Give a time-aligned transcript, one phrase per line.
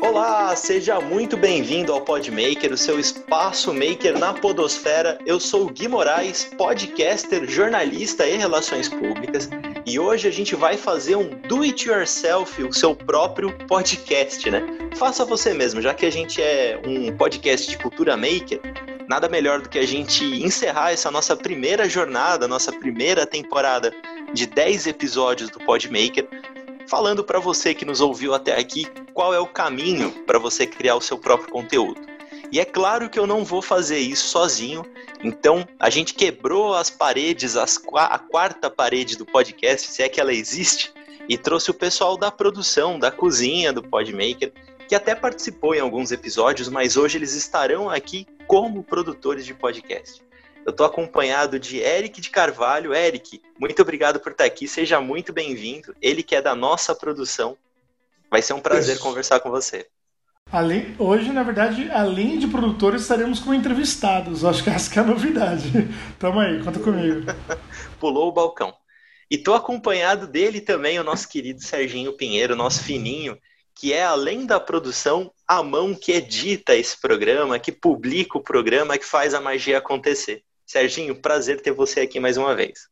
[0.00, 5.18] Olá, seja muito bem-vindo ao Podmaker, o seu espaço maker na podosfera.
[5.24, 9.48] Eu sou o Gui Moraes, podcaster, jornalista e relações públicas,
[9.86, 14.62] e hoje a gente vai fazer um do it yourself, o seu próprio podcast, né?
[14.96, 18.60] Faça você mesmo, já que a gente é um podcast de cultura maker,
[19.08, 23.92] nada melhor do que a gente encerrar essa nossa primeira jornada, nossa primeira temporada
[24.32, 26.28] de 10 episódios do Podmaker,
[26.92, 28.84] falando para você que nos ouviu até aqui
[29.14, 31.98] qual é o caminho para você criar o seu próprio conteúdo.
[32.52, 34.84] E é claro que eu não vou fazer isso sozinho,
[35.24, 40.20] então a gente quebrou as paredes, as, a quarta parede do podcast, se é que
[40.20, 40.92] ela existe,
[41.26, 44.52] e trouxe o pessoal da produção, da cozinha do Podmaker,
[44.86, 50.20] que até participou em alguns episódios, mas hoje eles estarão aqui como produtores de podcast.
[50.64, 52.94] Eu estou acompanhado de Eric de Carvalho.
[52.94, 55.94] Eric, muito obrigado por estar aqui, seja muito bem-vindo.
[56.00, 57.56] Ele que é da nossa produção.
[58.30, 59.02] Vai ser um prazer Isso.
[59.02, 59.86] conversar com você.
[60.50, 64.44] Além, hoje, na verdade, além de produtores, estaremos como entrevistados.
[64.44, 65.70] Acho que essa que é a novidade.
[66.18, 67.22] Tamo aí, conta comigo.
[67.98, 68.72] Pulou o balcão.
[69.30, 73.36] E estou acompanhado dele também, o nosso querido Serginho Pinheiro, nosso fininho,
[73.74, 78.98] que é além da produção, a mão que edita esse programa, que publica o programa,
[78.98, 80.44] que faz a magia acontecer.
[80.72, 82.88] Serginho, prazer ter você aqui mais uma vez.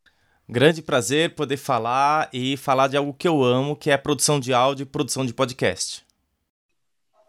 [0.47, 4.53] Grande prazer poder falar e falar de algo que eu amo, que é produção de
[4.53, 6.05] áudio e produção de podcast.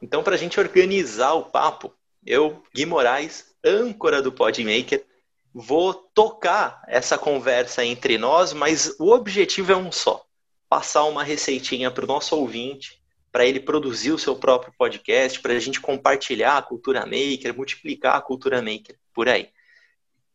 [0.01, 1.93] Então, para a gente organizar o papo,
[2.25, 5.05] eu, Gui Moraes, âncora do Podmaker,
[5.53, 10.21] vou tocar essa conversa entre nós, mas o objetivo é um só:
[10.67, 15.53] passar uma receitinha para o nosso ouvinte para ele produzir o seu próprio podcast, para
[15.53, 19.47] a gente compartilhar a cultura maker, multiplicar a cultura maker por aí.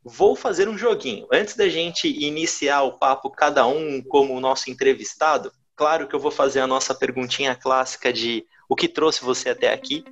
[0.08, 1.26] Vou fazer um joguinho.
[1.32, 6.20] Antes da gente iniciar o papo, cada um como o nosso entrevistado, claro que eu
[6.20, 10.04] vou fazer a nossa perguntinha clássica de o que trouxe você até aqui.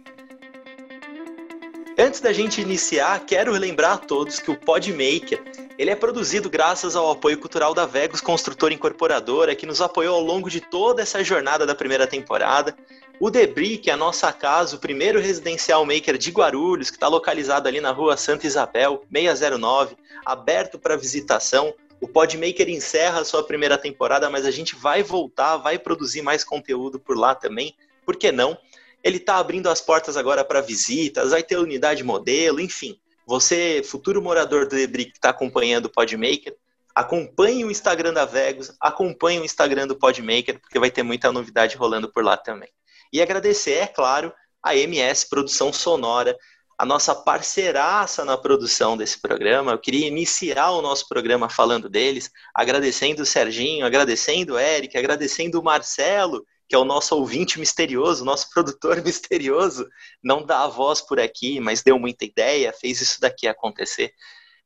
[1.97, 5.41] Antes da gente iniciar, quero lembrar a todos que o Podmaker
[5.79, 10.23] ele é produzido graças ao apoio cultural da Vegos Construtora Incorporadora, que nos apoiou ao
[10.23, 12.77] longo de toda essa jornada da primeira temporada.
[13.21, 17.07] O Debris, que é a nossa casa, o primeiro residencial maker de Guarulhos, que está
[17.07, 21.73] localizado ali na rua Santa Isabel, 609, aberto para visitação.
[22.01, 26.43] O Podmaker encerra a sua primeira temporada, mas a gente vai voltar, vai produzir mais
[26.43, 27.75] conteúdo por lá também.
[28.05, 28.59] Por que não?
[29.03, 32.99] Ele está abrindo as portas agora para visitas, vai ter unidade modelo, enfim.
[33.27, 36.57] Você, futuro morador do Debris que está acompanhando o Podmaker,
[36.93, 41.77] acompanhe o Instagram da Vegas, acompanhe o Instagram do Podmaker, porque vai ter muita novidade
[41.77, 42.69] rolando por lá também.
[43.15, 46.37] E agradecer, é claro, a MS Produção Sonora,
[46.77, 49.71] a nossa parceiraça na produção desse programa.
[49.71, 55.61] Eu queria iniciar o nosso programa falando deles, agradecendo o Serginho, agradecendo o Eric, agradecendo
[55.61, 59.89] o Marcelo, que é o nosso ouvinte misterioso, nosso produtor misterioso,
[60.21, 64.13] não dá a voz por aqui, mas deu muita ideia, fez isso daqui acontecer.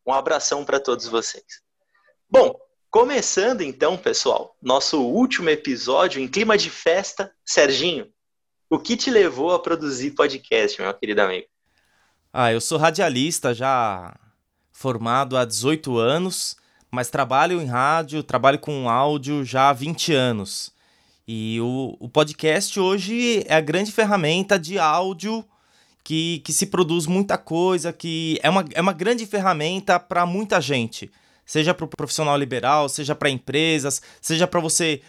[0.06, 1.44] Um abração para todos vocês.
[2.30, 2.58] Bom,
[2.90, 7.30] começando então, pessoal, nosso último episódio em clima de festa.
[7.44, 8.10] Serginho,
[8.70, 11.46] o que te levou a produzir podcast, meu querido amigo?
[12.32, 14.14] Ah, eu sou radialista já
[14.72, 16.56] formado há 18 anos,
[16.90, 20.72] mas trabalho em rádio, trabalho com áudio já há 20 anos.
[21.26, 25.44] E o, o podcast hoje é a grande ferramenta de áudio
[26.04, 30.60] que, que se produz muita coisa, que é uma, é uma grande ferramenta para muita
[30.60, 31.10] gente.
[31.44, 35.02] Seja para o profissional liberal, seja para empresas, seja para você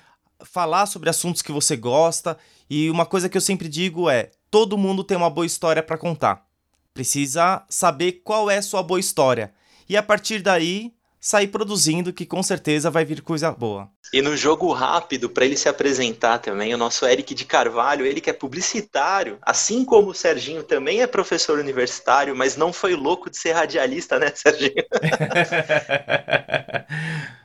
[0.44, 2.38] falar sobre assuntos que você gosta.
[2.70, 5.98] E uma coisa que eu sempre digo é: todo mundo tem uma boa história para
[5.98, 6.46] contar.
[6.94, 9.54] Precisa saber qual é a sua boa história.
[9.88, 13.90] E a partir daí, sair produzindo, que com certeza vai vir coisa boa.
[14.14, 18.22] E no jogo rápido, para ele se apresentar também, o nosso Eric de Carvalho, ele
[18.22, 23.30] que é publicitário, assim como o Serginho também é professor universitário, mas não foi louco
[23.30, 24.74] de ser radialista, né, Serginho?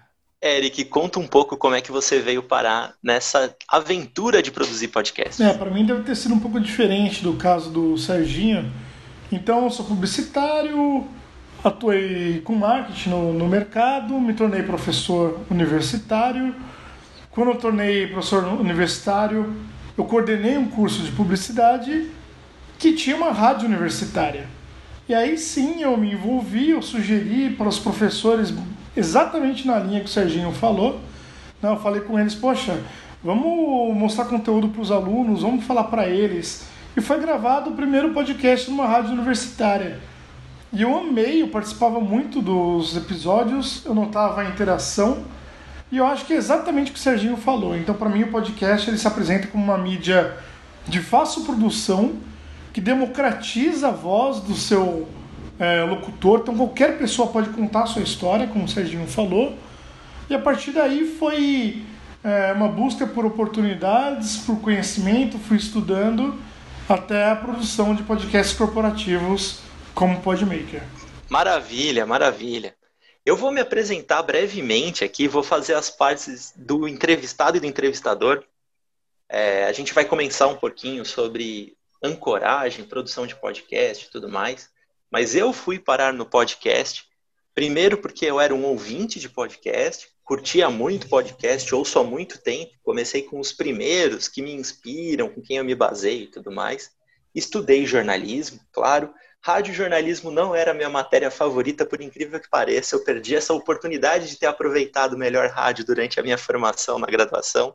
[0.44, 5.42] Eric, conta um pouco como é que você veio parar nessa aventura de produzir podcast.
[5.42, 8.70] É, para mim deve ter sido um pouco diferente do caso do Serginho.
[9.32, 11.08] Então, sou publicitário,
[11.64, 16.54] Atuei com marketing no, no mercado, me tornei professor universitário.
[17.30, 19.50] Quando eu tornei professor universitário,
[19.96, 22.10] eu coordenei um curso de publicidade
[22.78, 24.46] que tinha uma rádio universitária.
[25.08, 28.52] E aí sim eu me envolvi, eu sugeri para os professores,
[28.96, 31.00] exatamente na linha que o Serginho falou.
[31.60, 31.70] Né?
[31.70, 32.80] Eu falei com eles, poxa,
[33.22, 36.66] vamos mostrar conteúdo para os alunos, vamos falar para eles.
[36.96, 39.98] E foi gravado o primeiro podcast numa rádio universitária.
[40.72, 45.24] E eu amei, eu participava muito dos episódios, eu notava a interação.
[45.90, 47.76] E eu acho que é exatamente o que o Serginho falou.
[47.76, 50.36] Então, para mim, o podcast ele se apresenta como uma mídia
[50.86, 52.14] de fácil produção
[52.72, 55.08] que democratiza a voz do seu
[55.58, 56.40] é, locutor.
[56.40, 59.56] Então, qualquer pessoa pode contar a sua história, como o Serginho falou.
[60.28, 61.84] E a partir daí foi
[62.22, 66.38] é, uma busca por oportunidades, por conhecimento, fui estudando
[66.88, 69.60] até a produção de podcasts corporativos
[69.94, 70.82] como Podmaker.
[71.28, 72.74] Maravilha, maravilha.
[73.24, 78.44] Eu vou me apresentar brevemente aqui, vou fazer as partes do entrevistado e do entrevistador.
[79.28, 84.68] É, a gente vai começar um pouquinho sobre ancoragem, produção de podcast e tudo mais.
[85.14, 87.04] Mas eu fui parar no podcast,
[87.54, 92.72] primeiro porque eu era um ouvinte de podcast, curtia muito podcast, ouço há muito tempo.
[92.82, 96.90] Comecei com os primeiros que me inspiram, com quem eu me baseio e tudo mais.
[97.32, 102.96] Estudei jornalismo, claro, Rádio-jornalismo não era a minha matéria favorita, por incrível que pareça.
[102.96, 107.72] Eu perdi essa oportunidade de ter aproveitado melhor rádio durante a minha formação na graduação.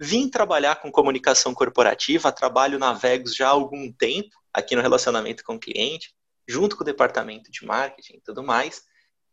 [0.00, 5.44] Vim trabalhar com comunicação corporativa, trabalho na Vegos já há algum tempo, aqui no relacionamento
[5.44, 6.15] com o cliente,
[6.48, 8.82] junto com o departamento de marketing e tudo mais.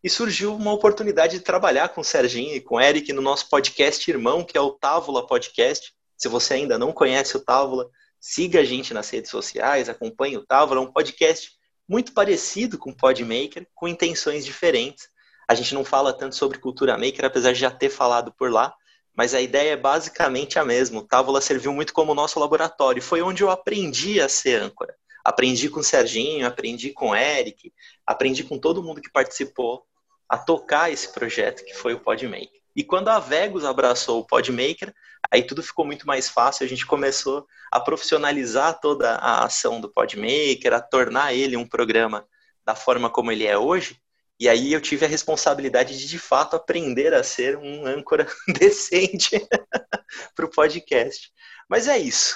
[0.03, 3.49] E surgiu uma oportunidade de trabalhar com o Serginho e com o Eric no nosso
[3.49, 5.93] podcast irmão, que é o Távola Podcast.
[6.17, 7.89] Se você ainda não conhece o Távola,
[8.25, 11.51] Siga a gente nas redes sociais, acompanhe o Távola, é um podcast
[11.85, 15.09] muito parecido com o Podmaker, com intenções diferentes.
[15.45, 18.73] A gente não fala tanto sobre cultura maker, apesar de já ter falado por lá,
[19.13, 21.01] mas a ideia é basicamente a mesma.
[21.01, 24.95] O Távola serviu muito como nosso laboratório, foi onde eu aprendi a ser âncora.
[25.23, 27.73] Aprendi com o Serginho, aprendi com o Eric,
[28.05, 29.85] aprendi com todo mundo que participou
[30.27, 32.61] a tocar esse projeto que foi o Podmaker.
[32.75, 34.93] E quando a Vegas abraçou o Podmaker,
[35.31, 39.91] aí tudo ficou muito mais fácil, a gente começou a profissionalizar toda a ação do
[39.91, 42.27] Podmaker, a tornar ele um programa
[42.65, 44.01] da forma como ele é hoje.
[44.39, 48.27] E aí eu tive a responsabilidade de, de fato, aprender a ser um âncora
[48.59, 49.39] decente
[50.35, 51.31] para o podcast.
[51.69, 52.35] Mas é isso.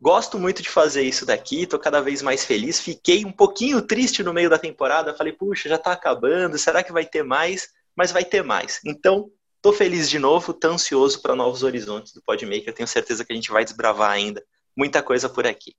[0.00, 2.80] Gosto muito de fazer isso daqui, tô cada vez mais feliz.
[2.80, 6.92] Fiquei um pouquinho triste no meio da temporada, falei, puxa, já tá acabando, será que
[6.92, 7.68] vai ter mais?
[7.94, 8.80] Mas vai ter mais.
[8.84, 9.30] Então,
[9.62, 12.72] Tô feliz de novo, tô ansioso para novos horizontes do Podmaker.
[12.72, 14.42] Tenho certeza que a gente vai desbravar ainda
[14.74, 15.76] muita coisa por aqui.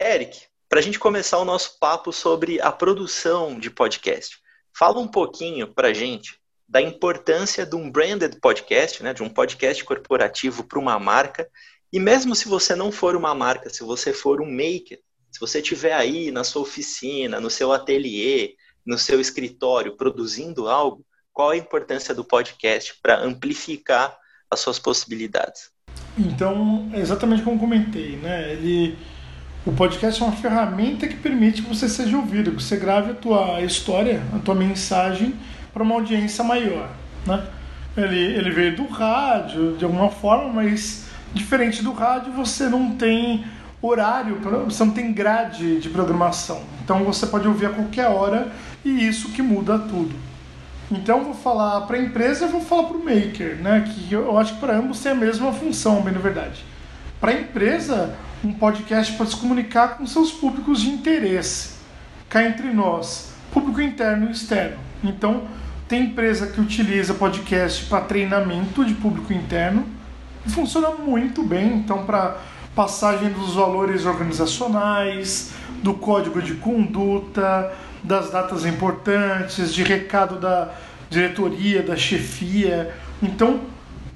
[0.00, 4.38] Eric, para a gente começar o nosso papo sobre a produção de podcast,
[4.72, 9.84] fala um pouquinho para gente da importância de um branded podcast, né, de um podcast
[9.84, 11.46] corporativo para uma marca.
[11.94, 14.98] E mesmo se você não for uma marca, se você for um maker,
[15.30, 21.06] se você estiver aí na sua oficina, no seu ateliê, no seu escritório produzindo algo,
[21.32, 24.12] qual a importância do podcast para amplificar
[24.50, 25.70] as suas possibilidades?
[26.18, 28.54] Então, é exatamente como comentei, né?
[28.54, 28.98] Ele,
[29.64, 33.14] o podcast é uma ferramenta que permite que você seja ouvido, que você grave a
[33.14, 35.32] tua história, a tua mensagem
[35.72, 36.90] para uma audiência maior,
[37.24, 37.48] né?
[37.96, 41.03] Ele, ele veio do rádio de alguma forma, mas
[41.34, 43.44] diferente do rádio, você não tem
[43.82, 46.62] horário, você não tem grade de programação.
[46.82, 48.52] Então você pode ouvir a qualquer hora
[48.84, 50.14] e isso que muda tudo.
[50.90, 53.84] Então vou falar para a empresa e vou falar para o maker, né?
[53.86, 56.64] Que eu acho que para ambos tem a mesma função, bem na verdade.
[57.20, 58.14] Para a empresa,
[58.44, 61.74] um podcast pode se comunicar com seus públicos de interesse,
[62.28, 64.76] cá entre nós, público interno e externo.
[65.02, 65.44] Então,
[65.88, 69.86] tem empresa que utiliza podcast para treinamento de público interno
[70.50, 71.76] funciona muito bem.
[71.76, 72.38] Então, para
[72.74, 77.72] passagem dos valores organizacionais, do código de conduta,
[78.02, 80.70] das datas importantes, de recado da
[81.08, 82.94] diretoria, da chefia.
[83.22, 83.60] Então,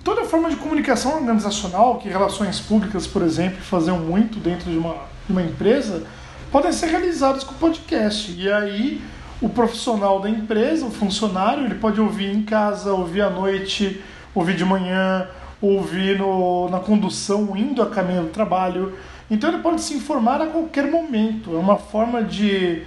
[0.02, 4.94] toda forma de comunicação organizacional, que relações públicas, por exemplo, faziam muito dentro de uma,
[5.26, 6.04] de uma empresa,
[6.50, 8.34] podem ser realizadas com podcast.
[8.36, 9.00] E aí,
[9.40, 14.02] o profissional da empresa, o funcionário, ele pode ouvir em casa, ouvir à noite,
[14.34, 15.28] ouvir de manhã,
[15.60, 18.96] ouvir no, na condução, indo a caminho do trabalho.
[19.30, 21.54] Então, ele pode se informar a qualquer momento.
[21.54, 22.84] É uma forma de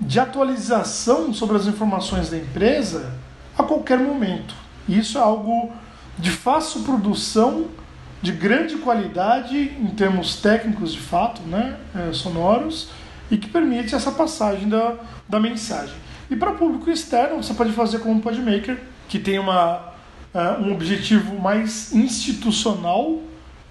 [0.00, 3.12] de atualização sobre as informações da empresa
[3.56, 4.54] a qualquer momento.
[4.88, 5.70] Isso é algo
[6.18, 7.66] de fácil produção,
[8.22, 12.90] de grande qualidade em termos técnicos de fato, né, é, sonoros,
[13.30, 14.96] e que permite essa passagem da,
[15.28, 15.94] da mensagem.
[16.30, 19.89] E para público externo, você pode fazer como um Podmaker, que tem uma,
[20.34, 23.20] uh, um objetivo mais institucional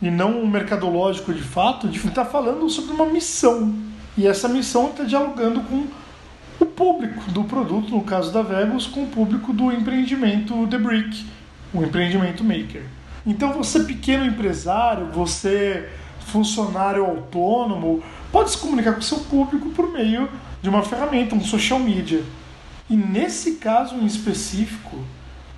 [0.01, 3.74] e não um mercadológico de fato, de estar falando sobre uma missão.
[4.18, 5.88] E essa missão está dialogando com
[6.60, 11.25] o público do produto, no caso da Vegos, com o público do empreendimento The Brick,
[11.74, 12.84] o empreendimento maker.
[13.25, 15.89] Então você pequeno empresário, você
[16.20, 20.30] funcionário autônomo, pode se comunicar com o seu público por meio
[20.62, 22.24] de uma ferramenta, um social media.
[22.89, 25.00] E nesse caso em específico,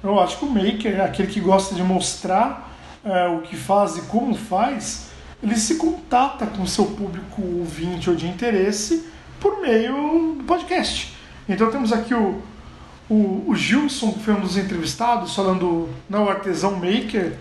[0.03, 2.71] Eu acho que o maker, aquele que gosta de mostrar
[3.03, 5.11] é, o que faz e como faz,
[5.43, 9.07] ele se contata com o seu público ouvinte ou de interesse
[9.39, 11.13] por meio do podcast.
[11.47, 12.41] Então temos aqui o,
[13.09, 17.33] o, o Gilson, que foi um dos entrevistados, falando não artesão maker.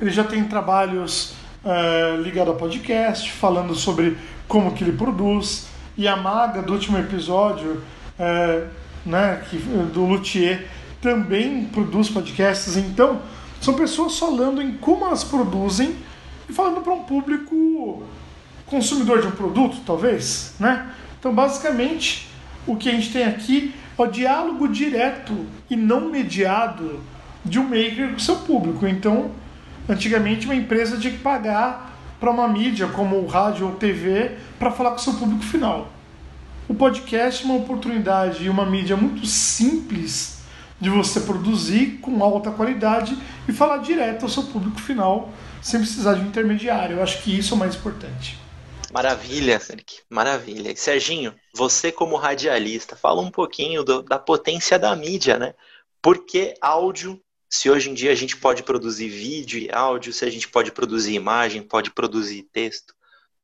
[0.00, 5.66] Ele já tem trabalhos é, ligados a podcast, falando sobre como que ele produz.
[5.96, 7.82] E a Maga, do último episódio,
[8.18, 8.64] é,
[9.06, 10.66] né, que, do Luthier,
[11.04, 12.78] também produz podcasts.
[12.78, 13.20] Então,
[13.60, 15.94] são pessoas falando em como elas produzem
[16.48, 18.02] e falando para um público
[18.64, 20.90] consumidor de um produto, talvez, né?
[21.20, 22.26] Então, basicamente,
[22.66, 27.00] o que a gente tem aqui é o diálogo direto e não mediado
[27.44, 28.86] de um maker com seu público.
[28.86, 29.30] Então,
[29.86, 34.70] antigamente, uma empresa tinha que pagar para uma mídia como o rádio ou TV para
[34.70, 35.92] falar com seu público final.
[36.66, 40.33] O podcast é uma oportunidade e uma mídia muito simples
[40.80, 43.16] de você produzir com alta qualidade
[43.48, 46.96] e falar direto ao seu público final sem precisar de um intermediário.
[46.96, 48.38] Eu acho que isso é o mais importante.
[48.92, 50.02] Maravilha, Eric.
[50.08, 50.70] Maravilha.
[50.70, 55.54] E Serginho, você como radialista, fala um pouquinho do, da potência da mídia, né?
[56.00, 60.24] Por que áudio, se hoje em dia a gente pode produzir vídeo e áudio, se
[60.24, 62.94] a gente pode produzir imagem, pode produzir texto,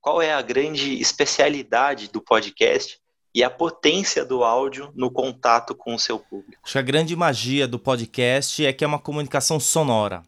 [0.00, 2.99] qual é a grande especialidade do podcast
[3.34, 6.60] e a potência do áudio no contato com o seu público?
[6.62, 10.22] Acho que a grande magia do podcast é que é uma comunicação sonora.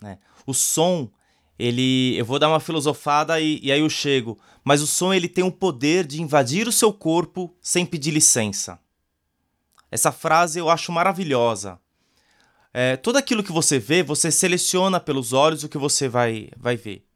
[0.00, 0.18] Né?
[0.46, 1.10] O som
[1.58, 5.28] ele eu vou dar uma filosofada e, e aí eu chego mas o som ele
[5.28, 8.78] tem o poder de invadir o seu corpo sem pedir licença
[9.90, 11.78] essa frase eu acho maravilhosa
[12.74, 16.76] é, tudo aquilo que você vê você seleciona pelos olhos o que você vai vai
[16.76, 17.06] ver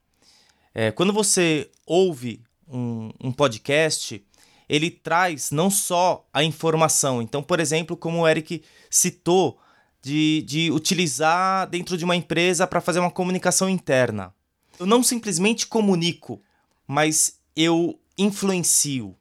[0.75, 4.25] é, quando você ouve um, um podcast
[4.71, 9.59] ele traz não só a informação então por exemplo como o Eric citou
[10.03, 14.35] de, de utilizar dentro de uma empresa para fazer uma comunicação interna.
[14.79, 16.41] Eu não simplesmente comunico,
[16.87, 19.15] mas eu influencio.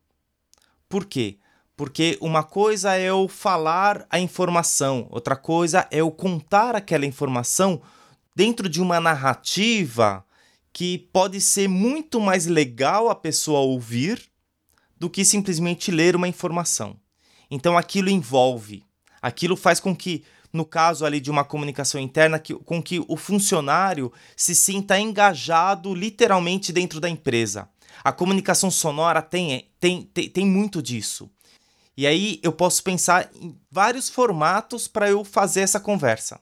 [0.87, 1.37] Por quê?
[1.75, 7.81] Porque uma coisa é eu falar a informação, outra coisa é eu contar aquela informação
[8.35, 10.25] dentro de uma narrativa
[10.71, 14.29] que pode ser muito mais legal a pessoa ouvir
[14.99, 16.97] do que simplesmente ler uma informação.
[17.49, 18.83] Então aquilo envolve,
[19.21, 23.15] aquilo faz com que no caso ali de uma comunicação interna, que, com que o
[23.15, 27.69] funcionário se sinta engajado literalmente dentro da empresa.
[28.03, 31.29] A comunicação sonora tem, tem, tem, tem muito disso.
[31.95, 36.39] E aí eu posso pensar em vários formatos para eu fazer essa conversa.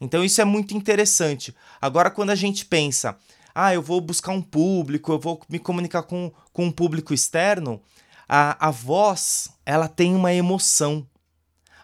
[0.00, 1.54] Então isso é muito interessante.
[1.80, 3.18] Agora, quando a gente pensa,
[3.60, 7.82] ah, eu vou buscar um público, eu vou me comunicar com, com um público externo,
[8.28, 11.04] a, a voz ela tem uma emoção.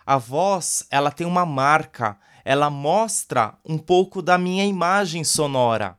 [0.06, 5.98] A voz, ela tem uma marca, ela mostra um pouco da minha imagem sonora.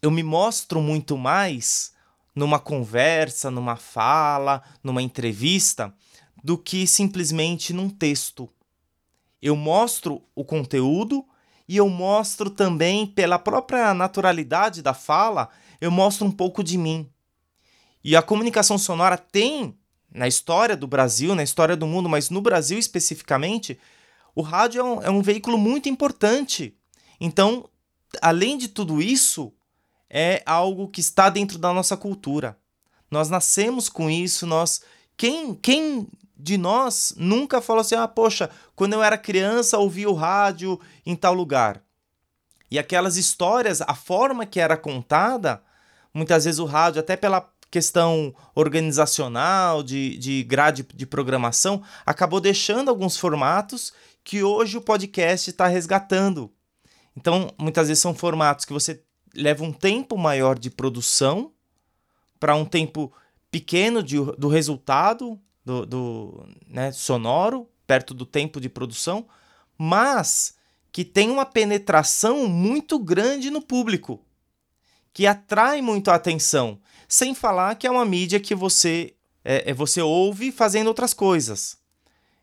[0.00, 1.92] Eu me mostro muito mais
[2.32, 5.92] numa conversa, numa fala, numa entrevista,
[6.44, 8.48] do que simplesmente num texto.
[9.40, 11.26] Eu mostro o conteúdo
[11.68, 15.48] e eu mostro também, pela própria naturalidade da fala,
[15.80, 17.08] eu mostro um pouco de mim.
[18.04, 19.76] E a comunicação sonora tem
[20.12, 23.78] na história do Brasil, na história do mundo, mas no Brasil especificamente,
[24.34, 26.76] o rádio é um, é um veículo muito importante.
[27.20, 27.68] Então,
[28.20, 29.52] além de tudo isso,
[30.10, 32.58] é algo que está dentro da nossa cultura.
[33.10, 34.82] Nós nascemos com isso, nós
[35.16, 40.14] quem quem de nós nunca falou assim: "Ah, poxa, quando eu era criança ouvi o
[40.14, 41.82] rádio em tal lugar".
[42.70, 45.62] E aquelas histórias, a forma que era contada,
[46.14, 52.90] muitas vezes o rádio até pela questão organizacional, de, de grade de programação, acabou deixando
[52.90, 56.52] alguns formatos que hoje o podcast está resgatando.
[57.16, 59.02] Então, muitas vezes são formatos que você
[59.34, 61.52] leva um tempo maior de produção
[62.38, 63.12] para um tempo
[63.50, 69.26] pequeno de, do resultado do, do né, sonoro, perto do tempo de produção,
[69.76, 70.56] mas
[70.90, 74.20] que tem uma penetração muito grande no público,
[75.12, 76.78] que atrai muito a atenção.
[77.08, 79.14] Sem falar que é uma mídia que você
[79.44, 81.76] é, é, você ouve fazendo outras coisas.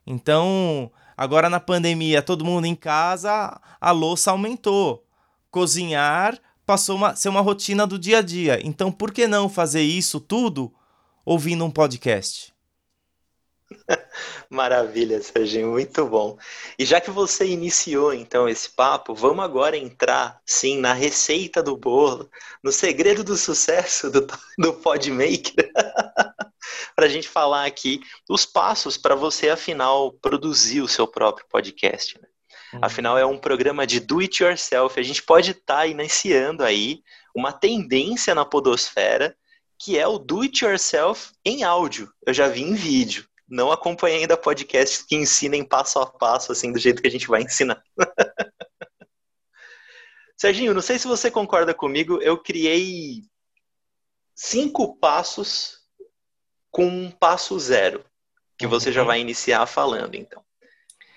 [0.06, 5.06] Então, agora na pandemia, todo mundo em casa, a louça aumentou.
[5.52, 8.60] Cozinhar passou a ser uma rotina do dia a dia.
[8.64, 10.74] Então, por que não fazer isso tudo
[11.26, 12.54] ouvindo um podcast?
[14.50, 16.38] Maravilha, Serginho, muito bom.
[16.78, 21.78] E já que você iniciou então esse papo, vamos agora entrar sim na receita do
[21.78, 22.30] bolo,
[22.64, 24.26] no segredo do sucesso do,
[24.58, 25.72] do Podmaker,
[26.96, 32.20] para a gente falar aqui os passos para você, afinal, produzir o seu próprio podcast.
[32.20, 32.28] Né?
[32.74, 32.80] Uhum.
[32.82, 35.00] Afinal, é um programa de do it yourself.
[35.00, 37.02] A gente pode estar tá iniciando aí
[37.36, 39.36] uma tendência na podosfera
[39.82, 42.12] que é o do it yourself em áudio.
[42.26, 43.29] Eu já vi em vídeo.
[43.50, 47.28] Não acompanhei ainda podcasts que ensinem passo a passo, assim, do jeito que a gente
[47.28, 47.84] vai ensinar.
[50.38, 53.24] Serginho, não sei se você concorda comigo, eu criei
[54.34, 55.80] cinco passos
[56.72, 58.06] com um passo zero,
[58.58, 59.08] que você já uhum.
[59.08, 60.42] vai iniciar falando, então.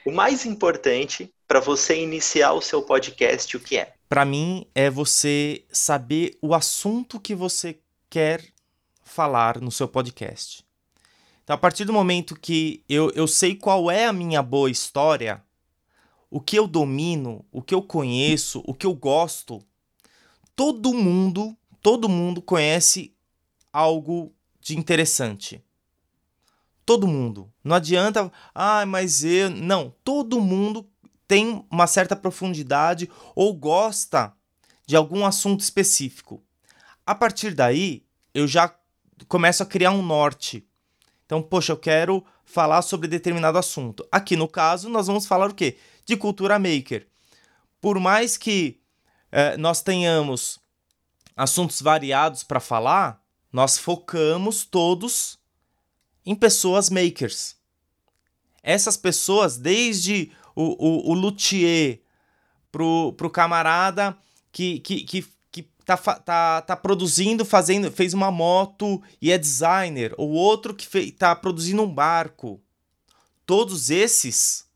[0.04, 3.94] O mais importante para você iniciar o seu podcast, o que é?
[4.08, 7.78] Para mim, é você saber o assunto que você
[8.10, 8.44] quer
[9.04, 10.64] falar no seu podcast.
[11.42, 15.42] Então, a partir do momento que eu, eu sei qual é a minha boa história,
[16.30, 19.62] o que eu domino, o que eu conheço, o que eu gosto,
[20.54, 23.14] todo mundo, todo mundo conhece
[23.72, 25.62] algo de interessante.
[26.87, 27.52] Todo mundo.
[27.62, 29.50] Não adianta, ah, mas eu.
[29.50, 30.88] Não, todo mundo
[31.26, 34.32] tem uma certa profundidade ou gosta
[34.87, 36.42] de algum assunto específico.
[37.06, 38.75] A partir daí, eu já
[39.28, 40.66] começo a criar um norte.
[41.32, 44.06] Então, poxa, eu quero falar sobre determinado assunto.
[44.12, 45.78] Aqui no caso, nós vamos falar o quê?
[46.04, 47.08] De cultura maker.
[47.80, 48.82] Por mais que
[49.30, 50.60] eh, nós tenhamos
[51.34, 55.38] assuntos variados para falar, nós focamos todos
[56.26, 57.56] em pessoas makers.
[58.62, 62.02] Essas pessoas, desde o, o, o luthier
[62.70, 64.18] pro, pro camarada
[64.52, 65.24] que, que, que
[65.84, 71.12] tá, tá, tá produzindo, fazendo, fez uma moto e é designer, ou outro que fez,
[71.12, 72.60] tá produzindo um barco.
[73.44, 74.66] Todos esses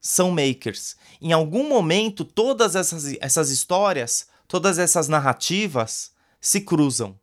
[0.00, 0.96] são makers.
[1.20, 7.18] Em algum momento, todas essas, essas histórias, todas essas narrativas se cruzam.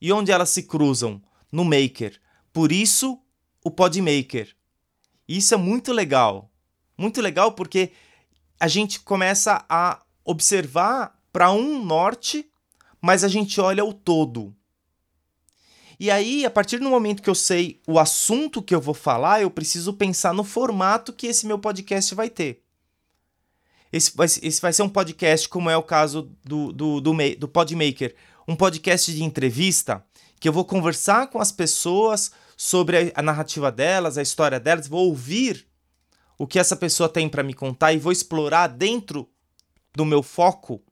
[0.00, 1.22] E onde elas se cruzam?
[1.50, 2.20] No maker.
[2.52, 3.18] Por isso,
[3.64, 4.54] o podmaker.
[5.26, 6.50] Isso é muito legal.
[6.96, 7.92] Muito legal porque
[8.60, 12.48] a gente começa a observar para um norte
[13.04, 14.56] mas a gente olha o todo.
[16.00, 19.42] E aí, a partir do momento que eu sei o assunto que eu vou falar,
[19.42, 22.62] eu preciso pensar no formato que esse meu podcast vai ter.
[23.92, 27.46] Esse vai, esse vai ser um podcast, como é o caso do, do, do, do
[27.46, 28.14] Podmaker,
[28.48, 30.02] um podcast de entrevista,
[30.40, 35.08] que eu vou conversar com as pessoas sobre a, narrativa delas, a história delas, vou
[35.08, 35.66] ouvir
[36.38, 39.28] o que essa pessoa tem para me contar e vou explorar dentro
[39.94, 40.82] do meu foco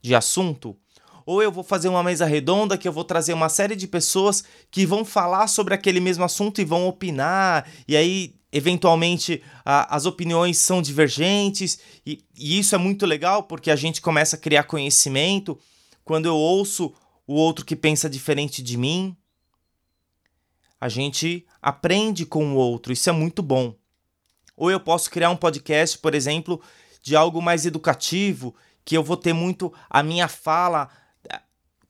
[0.00, 0.78] de assunto
[1.24, 4.44] ou eu vou fazer uma mesa redonda que eu vou trazer uma série de pessoas
[4.70, 10.04] que vão falar sobre aquele mesmo assunto e vão opinar, e aí eventualmente a, as
[10.04, 14.64] opiniões são divergentes, e, e isso é muito legal porque a gente começa a criar
[14.64, 15.58] conhecimento
[16.04, 16.92] quando eu ouço
[17.26, 19.16] o outro que pensa diferente de mim.
[20.80, 23.74] A gente aprende com o outro, isso é muito bom.
[24.56, 26.60] Ou eu posso criar um podcast, por exemplo,
[27.00, 28.54] de algo mais educativo,
[28.84, 30.88] que eu vou ter muito a minha fala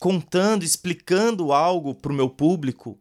[0.03, 2.99] contando, explicando algo para o meu público,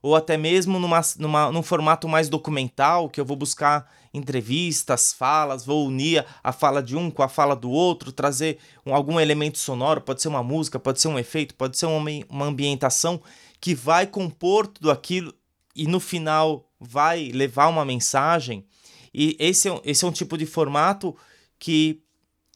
[0.00, 5.62] ou até mesmo numa, numa, num formato mais documental, que eu vou buscar entrevistas, falas,
[5.62, 9.58] vou unir a fala de um com a fala do outro, trazer um, algum elemento
[9.58, 13.20] sonoro, pode ser uma música, pode ser um efeito, pode ser uma, uma ambientação
[13.60, 15.34] que vai compor tudo aquilo
[15.76, 18.64] e no final vai levar uma mensagem.
[19.12, 21.14] E esse é, esse é um tipo de formato
[21.58, 22.02] que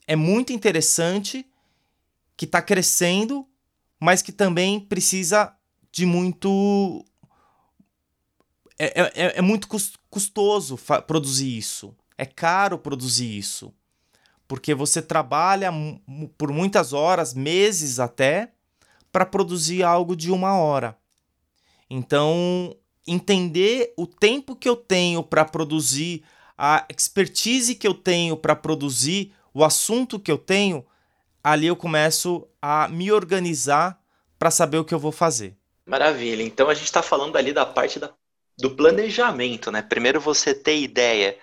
[0.07, 1.46] é muito interessante
[2.37, 3.47] que está crescendo,
[4.01, 5.55] mas que também precisa
[5.90, 7.05] de muito.
[8.79, 9.68] É, é, é, é muito
[10.11, 11.94] custoso produzir isso.
[12.18, 13.73] É caro produzir isso.
[14.47, 15.70] Porque você trabalha
[16.37, 18.53] por muitas horas, meses até,
[19.11, 20.99] para produzir algo de uma hora.
[21.88, 26.25] Então, entender o tempo que eu tenho para produzir,
[26.59, 30.85] a expertise que eu tenho para produzir, o assunto que eu tenho,
[31.44, 34.00] ali eu começo a me organizar
[34.38, 35.54] para saber o que eu vou fazer.
[35.85, 36.42] Maravilha.
[36.42, 38.11] Então a gente está falando ali da parte da,
[38.57, 39.83] do planejamento, né?
[39.83, 41.37] Primeiro você ter ideia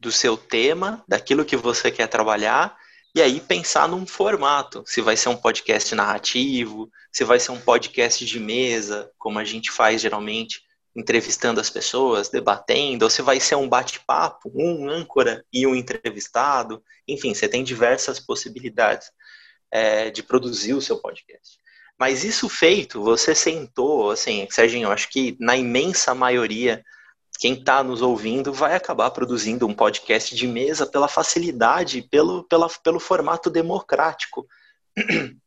[0.00, 2.76] do seu tema, daquilo que você quer trabalhar,
[3.14, 4.82] e aí pensar num formato.
[4.86, 9.44] Se vai ser um podcast narrativo, se vai ser um podcast de mesa, como a
[9.44, 10.62] gente faz geralmente,
[10.96, 16.82] entrevistando as pessoas, debatendo, ou se vai ser um bate-papo, um âncora e um entrevistado.
[17.06, 19.10] Enfim, você tem diversas possibilidades
[19.72, 21.58] é, de produzir o seu podcast.
[21.98, 26.84] Mas isso feito, você sentou, assim, Serginho, eu acho que na imensa maioria,
[27.38, 32.68] quem está nos ouvindo vai acabar produzindo um podcast de mesa pela facilidade, pelo, pela,
[32.68, 34.46] pelo formato democrático.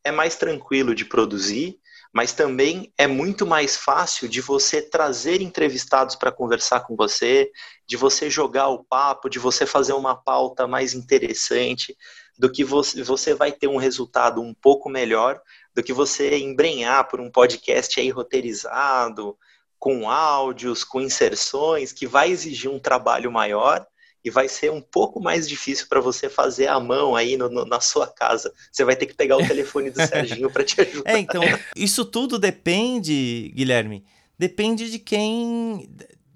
[0.03, 1.77] É mais tranquilo de produzir,
[2.13, 7.51] mas também é muito mais fácil de você trazer entrevistados para conversar com você,
[7.85, 11.95] de você jogar o papo, de você fazer uma pauta mais interessante,
[12.37, 15.41] do que você, você vai ter um resultado um pouco melhor
[15.73, 19.37] do que você embrenhar por um podcast aí roteirizado,
[19.77, 23.85] com áudios, com inserções, que vai exigir um trabalho maior
[24.23, 27.63] e vai ser um pouco mais difícil para você fazer a mão aí no, no,
[27.63, 28.51] na sua casa.
[28.71, 31.11] Você vai ter que pegar o telefone do Serginho para te ajudar.
[31.11, 31.43] É, então,
[31.75, 34.03] isso tudo depende, Guilherme,
[34.37, 35.87] depende de quem,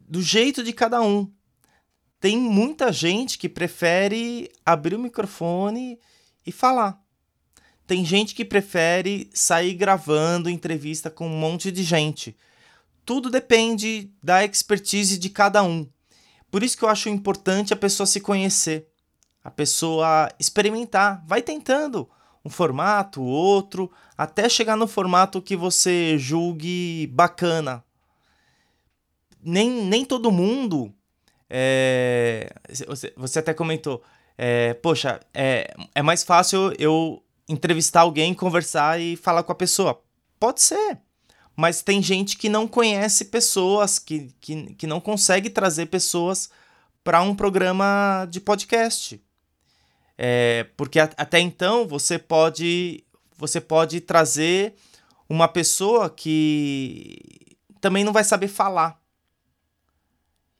[0.07, 1.31] do jeito de cada um.
[2.19, 5.99] Tem muita gente que prefere abrir o microfone
[6.45, 7.01] e falar.
[7.87, 12.35] Tem gente que prefere sair gravando entrevista com um monte de gente
[13.09, 15.89] tudo depende da expertise de cada um.
[16.51, 18.87] Por isso que eu acho importante a pessoa se conhecer,
[19.43, 22.07] a pessoa experimentar, vai tentando
[22.45, 27.83] um formato, outro, até chegar no formato que você julgue bacana.
[29.43, 30.93] Nem, nem todo mundo.
[31.49, 32.49] É,
[33.17, 34.03] você, até comentou,
[34.37, 40.01] é, poxa, é, é mais fácil eu entrevistar alguém, conversar e falar com a pessoa.
[40.39, 40.99] Pode ser
[41.59, 46.49] mas tem gente que não conhece pessoas, que, que, que não consegue trazer pessoas
[47.03, 49.21] para um programa de podcast.
[50.17, 53.03] É, porque a, até então você pode
[53.37, 54.73] você pode trazer
[55.27, 58.97] uma pessoa que também não vai saber falar.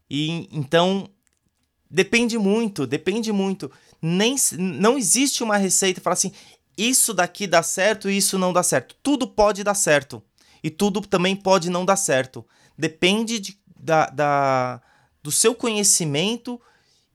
[0.10, 1.10] E então
[1.90, 3.72] depende muito, depende muito.
[4.02, 6.32] Nem não existe uma receita para assim,
[6.78, 8.96] isso daqui dá certo, isso não dá certo.
[9.04, 10.24] Tudo pode dar certo
[10.64, 12.46] e tudo também pode não dar certo.
[12.78, 14.82] Depende de, da, da,
[15.22, 16.60] do seu conhecimento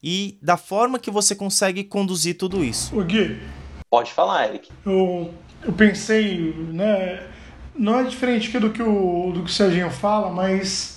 [0.02, 2.94] e da forma que você consegue conduzir tudo isso.
[2.94, 3.40] O Gui.
[3.88, 4.70] Pode falar, Eric.
[4.84, 7.26] Eu, eu pensei, né?
[7.74, 10.93] Não é diferente do que o, do que o Serginho fala, mas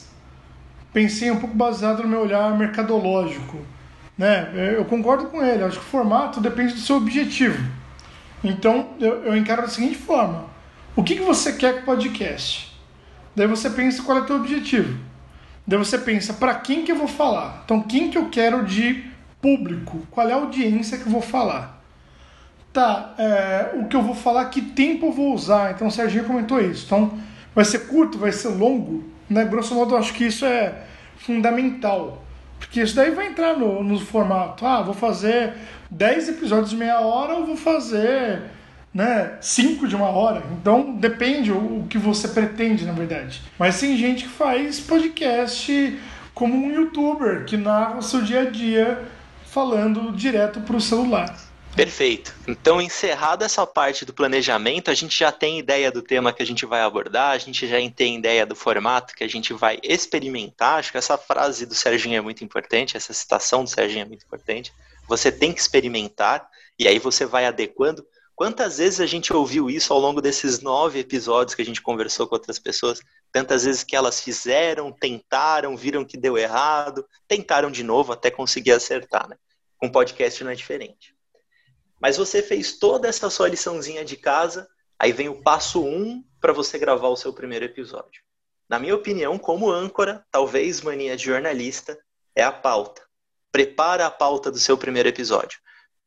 [0.93, 3.58] pensei um pouco baseado no meu olhar mercadológico.
[4.17, 4.52] Né?
[4.76, 7.63] Eu concordo com ele, acho que o formato depende do seu objetivo.
[8.43, 10.45] Então eu, encaro da seguinte forma:
[10.95, 12.76] o que, que você quer com o podcast?
[13.36, 14.97] Daí você pensa qual é o teu objetivo.
[15.65, 17.62] Daí você pensa para quem que eu vou falar.
[17.65, 19.04] Então quem que eu quero de
[19.41, 20.08] público?
[20.10, 21.84] Qual é a audiência que eu vou falar?
[22.73, 25.71] Tá, é, o que eu vou falar, que tempo eu vou usar?
[25.71, 26.86] Então o Serginho comentou isso.
[26.86, 27.17] Então
[27.54, 29.04] vai ser curto, vai ser longo?
[29.29, 29.45] Né?
[29.45, 30.83] Grosso modo, eu acho que isso é
[31.17, 32.23] fundamental.
[32.59, 34.65] Porque isso daí vai entrar no, no formato.
[34.65, 35.53] Ah, vou fazer
[35.91, 38.41] 10 episódios de meia hora ou vou fazer
[38.93, 40.43] né, cinco de uma hora.
[40.59, 43.41] Então depende o, o que você pretende, na verdade.
[43.59, 45.99] Mas tem gente que faz podcast
[46.33, 49.03] como um youtuber que narra o seu dia a dia
[49.45, 51.46] falando direto para o celular.
[51.77, 52.33] Perfeito.
[52.47, 56.45] Então, encerrada essa parte do planejamento, a gente já tem ideia do tema que a
[56.45, 60.79] gente vai abordar, a gente já tem ideia do formato que a gente vai experimentar.
[60.79, 64.25] Acho que essa frase do Serginho é muito importante, essa citação do Serginho é muito
[64.25, 64.73] importante.
[65.07, 68.03] Você tem que experimentar, e aí você vai adequando.
[68.35, 72.25] Quantas vezes a gente ouviu isso ao longo desses nove episódios que a gente conversou
[72.25, 73.01] com outras pessoas?
[73.31, 78.71] Tantas vezes que elas fizeram, tentaram, viram que deu errado, tentaram de novo até conseguir
[78.71, 79.37] acertar, né?
[79.77, 81.15] Com podcast não é diferente.
[81.99, 84.67] Mas você fez toda essa sua liçãozinha de casa,
[84.99, 88.21] aí vem o passo um para você gravar o seu primeiro episódio.
[88.69, 91.97] Na minha opinião, como âncora, talvez mania de jornalista,
[92.36, 93.01] é a pauta.
[93.51, 95.60] Prepara a pauta do seu primeiro episódio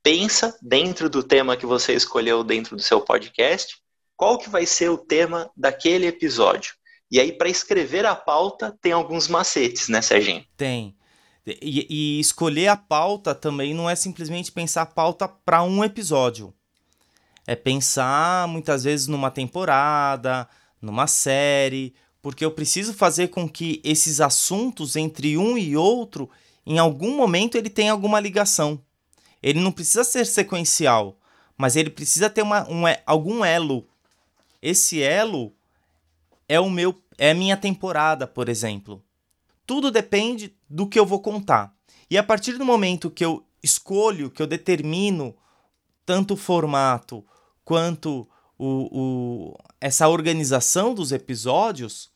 [0.02, 3.76] pensa dentro do tema que você escolheu dentro do seu podcast,
[4.16, 6.74] qual que vai ser o tema daquele episódio.
[7.10, 10.44] E aí, para escrever a pauta, tem alguns macetes, né, Serginho?
[10.56, 10.96] Tem.
[11.46, 16.52] E, e escolher a pauta também não é simplesmente pensar a pauta para um episódio.
[17.46, 20.48] É pensar muitas vezes numa temporada,
[20.80, 26.28] numa série, porque eu preciso fazer com que esses assuntos entre um e outro,
[26.66, 28.80] em algum momento, ele tenha alguma ligação.
[29.42, 31.18] Ele não precisa ser sequencial,
[31.56, 33.86] mas ele precisa ter uma, um, algum elo.
[34.60, 35.54] Esse elo
[36.46, 39.02] é o meu, é a minha temporada, por exemplo.
[39.66, 41.74] Tudo depende do que eu vou contar.
[42.08, 45.36] E a partir do momento que eu escolho, que eu determino
[46.06, 47.24] tanto o formato
[47.64, 52.10] quanto o, o, essa organização dos episódios,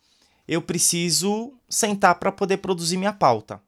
[0.47, 3.61] eu preciso sentar para poder produzir minha pauta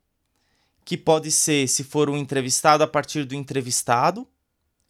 [0.86, 4.24] que pode ser, se for um entrevistado, a partir do entrevistado.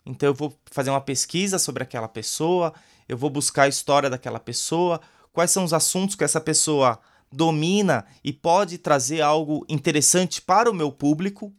[0.05, 2.75] Então eu vou fazer uma pesquisa sobre aquela pessoa,
[3.09, 5.01] eu vou buscar a história daquela pessoa,
[5.33, 7.01] quais são os assuntos que essa pessoa
[7.33, 11.53] domina e pode trazer algo interessante para o meu público.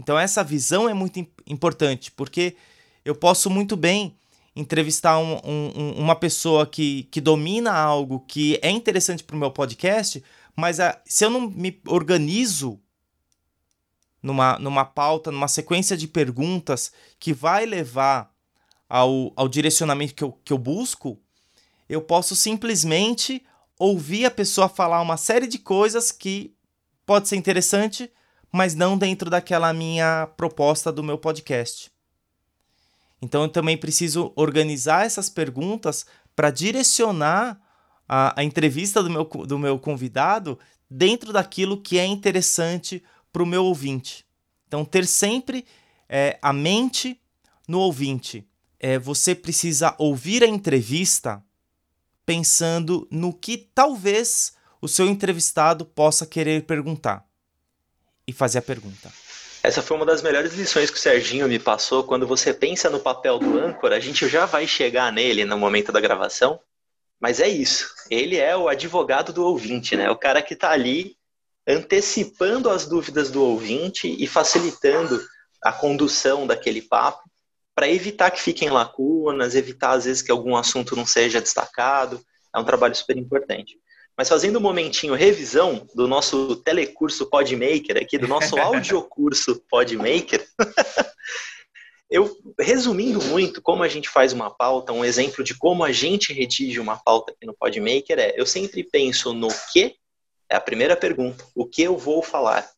[0.00, 2.56] Então essa visão é muito importante, porque
[3.04, 4.16] eu posso muito bem
[4.56, 9.50] entrevistar um, um, uma pessoa que, que domina algo que é interessante para o meu
[9.50, 10.22] podcast,
[10.54, 12.80] mas a, se eu não me organizo
[14.22, 18.32] numa, numa pauta, numa sequência de perguntas que vai levar
[18.88, 21.18] ao, ao direcionamento que eu, que eu busco,
[21.88, 23.44] eu posso simplesmente
[23.78, 26.54] ouvir a pessoa falar uma série de coisas que
[27.04, 28.10] pode ser interessante,
[28.52, 31.90] mas não dentro daquela minha proposta do meu podcast.
[33.20, 36.06] Então eu também preciso organizar essas perguntas
[36.36, 37.60] para direcionar
[38.08, 40.58] a, a, entrevista do meu, do meu convidado
[40.90, 44.24] dentro daquilo que é interessante para o meu ouvinte.
[44.66, 45.64] Então, ter sempre
[46.08, 47.20] é, a mente
[47.66, 48.46] no ouvinte.
[48.78, 51.42] É, você precisa ouvir a entrevista
[52.26, 57.24] pensando no que talvez o seu entrevistado possa querer perguntar
[58.26, 59.12] e fazer a pergunta.
[59.62, 62.04] Essa foi uma das melhores lições que o Serginho me passou.
[62.04, 65.90] Quando você pensa no papel do âncora, a gente já vai chegar nele no momento
[65.90, 66.60] da gravação.
[67.18, 67.88] Mas é isso.
[68.10, 70.10] Ele é o advogado do ouvinte, né?
[70.10, 71.16] O cara que está ali
[71.66, 75.18] antecipando as dúvidas do ouvinte e facilitando
[75.62, 77.22] a condução daquele papo
[77.74, 82.20] para evitar que fiquem lacunas, evitar às vezes que algum assunto não seja destacado.
[82.54, 83.78] É um trabalho super importante.
[84.16, 90.46] Mas fazendo um momentinho revisão do nosso telecurso Podmaker aqui, do nosso audiocurso Podmaker,
[92.08, 96.32] eu resumindo muito como a gente faz uma pauta, um exemplo de como a gente
[96.32, 99.96] redige uma pauta aqui no Podmaker é, eu sempre penso no que,
[100.48, 102.70] é a primeira pergunta, o que eu vou falar.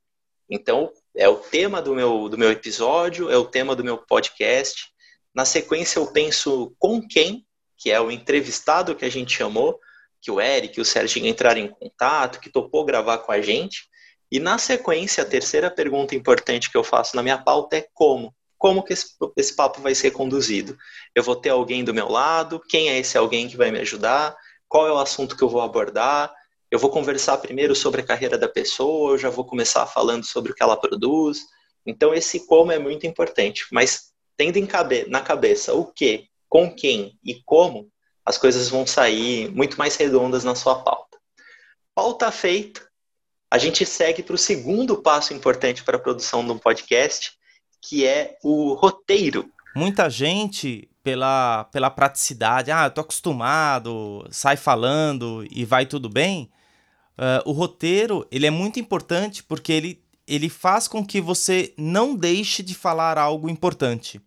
[0.48, 4.88] Então, é o tema do meu, do meu episódio, é o tema do meu podcast.
[5.35, 7.44] Na sequência, eu penso com quem,
[7.79, 9.81] que é o entrevistado que a gente chamou,
[10.20, 13.88] que o Eric e o Serginho entraram em contato, que topou gravar com a gente.
[14.31, 18.35] E na sequência, a terceira pergunta importante que eu faço na minha pauta é como.
[18.59, 20.76] Como que esse, esse papo vai ser conduzido?
[21.14, 22.61] Eu vou ter alguém do meu lado?
[22.68, 24.35] Quem é esse alguém que vai me ajudar?
[24.68, 26.33] Qual é o assunto que eu vou abordar?
[26.70, 30.52] Eu vou conversar primeiro sobre a carreira da pessoa, eu já vou começar falando sobre
[30.52, 31.46] o que ela produz.
[31.87, 33.66] Então, esse como é muito importante.
[33.70, 37.88] Mas tendo cabe na cabeça o que, com quem e como,
[38.24, 41.16] as coisas vão sair muito mais redondas na sua pauta.
[41.94, 42.87] Pauta feita,
[43.50, 47.33] a gente segue para o segundo passo importante para a produção de um podcast,
[47.81, 49.48] que é o roteiro.
[49.74, 56.50] Muita gente, pela, pela praticidade, ah, eu tô acostumado, sai falando e vai tudo bem.
[57.16, 62.14] Uh, o roteiro ele é muito importante porque ele, ele faz com que você não
[62.14, 64.20] deixe de falar algo importante.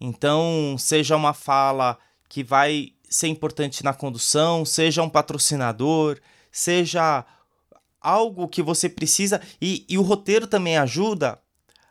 [0.00, 1.96] Então, seja uma fala
[2.28, 6.18] que vai ser importante na condução, seja um patrocinador,
[6.50, 7.24] seja
[8.00, 9.40] algo que você precisa.
[9.60, 11.40] E, e o roteiro também ajuda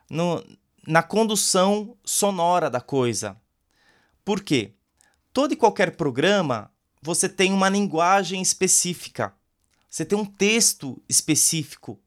[0.10, 0.43] no,
[0.88, 3.38] na condução sonora da coisa.
[4.23, 4.73] Por quê?
[5.34, 9.34] Todo e qualquer programa você tem uma linguagem específica.
[9.95, 11.97] Você tem um texto específico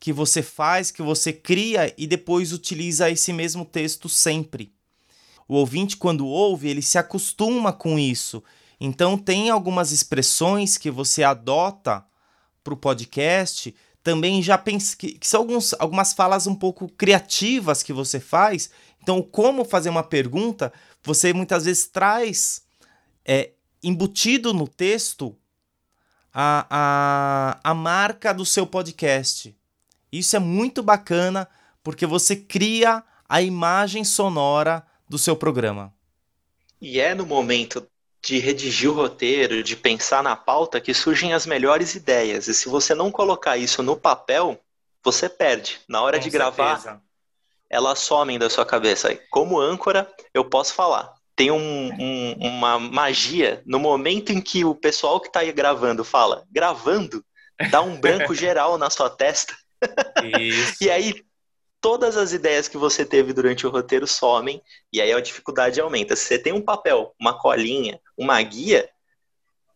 [0.00, 4.72] que você faz, que você cria e depois utiliza esse mesmo texto sempre
[5.46, 8.42] o ouvinte, quando ouve, ele se acostuma com isso.
[8.80, 12.02] Então, tem algumas expressões que você adota
[12.62, 17.82] para o podcast, também já pensa que, que, são alguns, algumas falas um pouco criativas
[17.82, 18.70] que você faz.
[19.02, 22.62] Então, como fazer uma pergunta, você muitas vezes traz
[23.22, 23.50] é,
[23.82, 25.36] embutido no texto
[26.34, 26.66] a,
[27.64, 29.56] a, a marca do seu podcast.
[30.12, 31.48] Isso é muito bacana
[31.82, 35.94] porque você cria a imagem sonora do seu programa.
[36.80, 37.88] E é no momento
[38.22, 42.48] de redigir o roteiro, de pensar na pauta, que surgem as melhores ideias.
[42.48, 44.60] E se você não colocar isso no papel,
[45.02, 45.80] você perde.
[45.88, 47.02] Na hora Com de gravar, certeza.
[47.70, 49.14] elas somem da sua cabeça.
[49.30, 51.13] Como âncora, eu posso falar.
[51.36, 56.04] Tem um, um, uma magia no momento em que o pessoal que está aí gravando
[56.04, 57.24] fala, gravando,
[57.70, 59.54] dá um branco geral na sua testa.
[60.80, 61.24] e aí
[61.80, 66.16] todas as ideias que você teve durante o roteiro somem e aí a dificuldade aumenta.
[66.16, 68.88] Se você tem um papel, uma colinha, uma guia,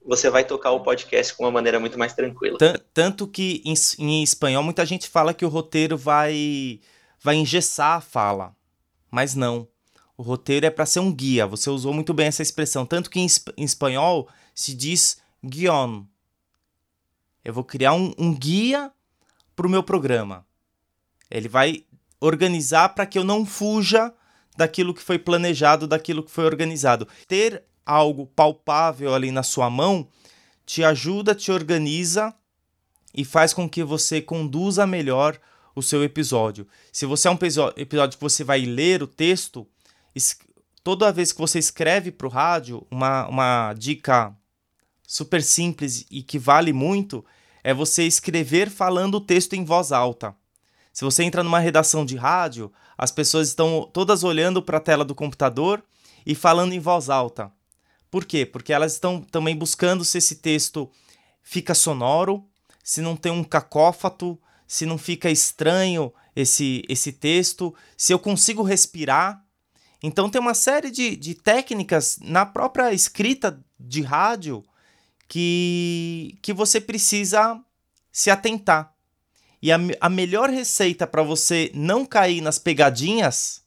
[0.03, 2.57] você vai tocar o podcast com uma maneira muito mais tranquila.
[2.95, 6.81] Tanto que em, em espanhol muita gente fala que o roteiro vai
[7.23, 8.57] vai engessar a fala,
[9.11, 9.69] mas não.
[10.19, 11.47] O roteiro é para ser um guia.
[11.47, 16.03] Você usou muito bem essa expressão, tanto que em, em espanhol se diz guion.
[17.45, 18.91] Eu vou criar um, um guia
[19.55, 20.45] para o meu programa.
[21.31, 21.85] Ele vai
[22.21, 24.13] organizar para que eu não fuja
[24.57, 27.07] daquilo que foi planejado, daquilo que foi organizado.
[27.29, 30.09] Ter algo palpável ali na sua mão
[30.67, 32.35] te ajuda, te organiza
[33.15, 35.39] e faz com que você conduza melhor
[35.77, 36.67] o seu episódio.
[36.93, 37.39] Se você é um
[37.77, 39.65] episódio que você vai ler o texto,
[40.83, 44.35] toda vez que você escreve para o rádio, uma, uma dica
[45.07, 47.25] super simples e que vale muito
[47.65, 50.35] é você escrever falando o texto em voz alta.
[50.93, 55.05] Se você entra numa redação de rádio, as pessoas estão todas olhando para a tela
[55.05, 55.83] do computador
[56.27, 57.53] e falando em voz alta.
[58.11, 58.45] Por quê?
[58.47, 60.91] Porque elas estão também buscando se esse texto
[61.43, 62.45] fica sonoro,
[62.83, 68.63] se não tem um cacófato, se não fica estranho esse, esse texto, se eu consigo
[68.63, 69.45] respirar.
[70.03, 74.65] Então tem uma série de, de técnicas na própria escrita de rádio
[75.27, 77.61] que, que você precisa
[78.13, 78.95] se atentar.
[79.61, 83.63] E a, a melhor receita para você não cair nas pegadinhas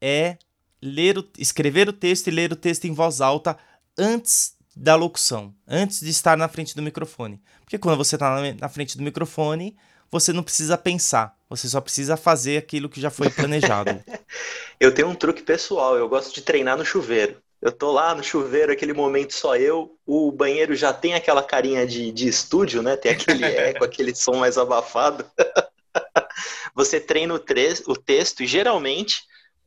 [0.00, 0.36] é
[0.82, 3.56] ler o, escrever o texto e ler o texto em voz alta
[3.96, 7.40] antes da locução, antes de estar na frente do microfone.
[7.60, 9.76] Porque quando você está na, na frente do microfone,
[10.10, 14.02] você não precisa pensar, você só precisa fazer aquilo que já foi planejado.
[14.80, 17.36] eu tenho um truque pessoal, eu gosto de treinar no chuveiro.
[17.60, 21.86] Eu tô lá no chuveiro, aquele momento só eu, o banheiro já tem aquela carinha
[21.86, 22.96] de, de estúdio, né?
[22.96, 25.24] Tem aquele eco, aquele som mais abafado.
[26.74, 27.40] você treina o,
[27.86, 29.22] o texto e geralmente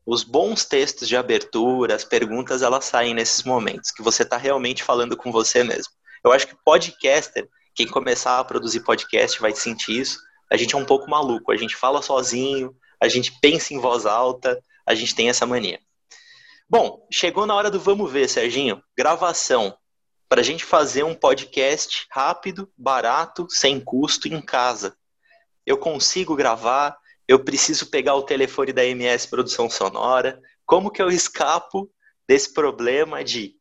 [0.05, 4.83] os bons textos de abertura, as perguntas, elas saem nesses momentos, que você está realmente
[4.83, 5.91] falando com você mesmo.
[6.23, 10.19] Eu acho que podcaster, quem começar a produzir podcast vai sentir isso.
[10.51, 14.05] A gente é um pouco maluco, a gente fala sozinho, a gente pensa em voz
[14.05, 15.79] alta, a gente tem essa mania.
[16.69, 18.81] Bom, chegou na hora do vamos ver, Serginho.
[18.97, 19.77] Gravação.
[20.27, 24.95] Para a gente fazer um podcast rápido, barato, sem custo em casa.
[25.65, 30.41] Eu consigo gravar, eu preciso pegar o telefone da MS Produção Sonora.
[30.65, 31.89] Como que eu escapo
[32.27, 33.55] desse problema de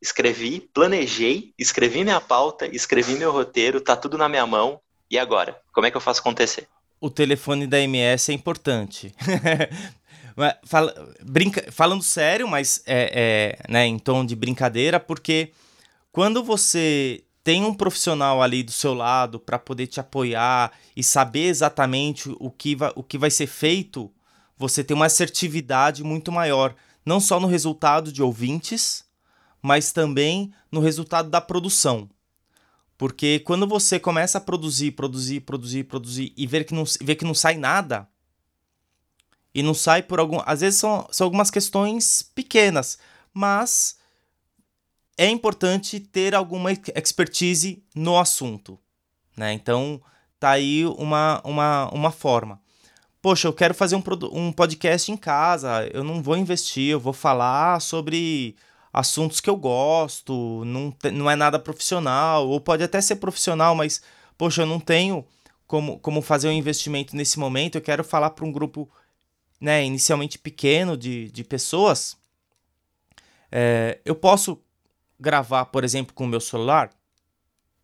[0.00, 4.80] escrevi, planejei, escrevi minha pauta, escrevi meu roteiro, tá tudo na minha mão.
[5.10, 5.60] E agora?
[5.72, 6.68] Como é que eu faço acontecer?
[7.00, 9.12] O telefone da MS é importante.
[11.22, 15.52] Brinca, falando sério, mas é, é, né, em tom de brincadeira, porque
[16.12, 21.46] quando você tem um profissional ali do seu lado para poder te apoiar e saber
[21.46, 24.10] exatamente o que, o que vai ser feito,
[24.56, 29.04] você tem uma assertividade muito maior, não só no resultado de ouvintes,
[29.62, 32.08] mas também no resultado da produção.
[33.00, 37.24] Porque quando você começa a produzir, produzir, produzir, produzir e ver que não, ver que
[37.24, 38.06] não sai nada,
[39.54, 40.38] e não sai por algum.
[40.44, 42.98] Às vezes são, são algumas questões pequenas,
[43.32, 43.96] mas
[45.16, 48.78] é importante ter alguma expertise no assunto.
[49.34, 49.54] Né?
[49.54, 49.98] Então,
[50.38, 52.60] tá aí uma, uma, uma forma.
[53.22, 57.14] Poxa, eu quero fazer um, um podcast em casa, eu não vou investir, eu vou
[57.14, 58.56] falar sobre
[58.92, 64.02] assuntos que eu gosto, não, não é nada profissional, ou pode até ser profissional, mas,
[64.36, 65.24] poxa, eu não tenho
[65.66, 68.90] como, como fazer um investimento nesse momento, eu quero falar para um grupo
[69.60, 72.16] né, inicialmente pequeno de, de pessoas,
[73.52, 74.60] é, eu posso
[75.18, 76.90] gravar, por exemplo, com o meu celular?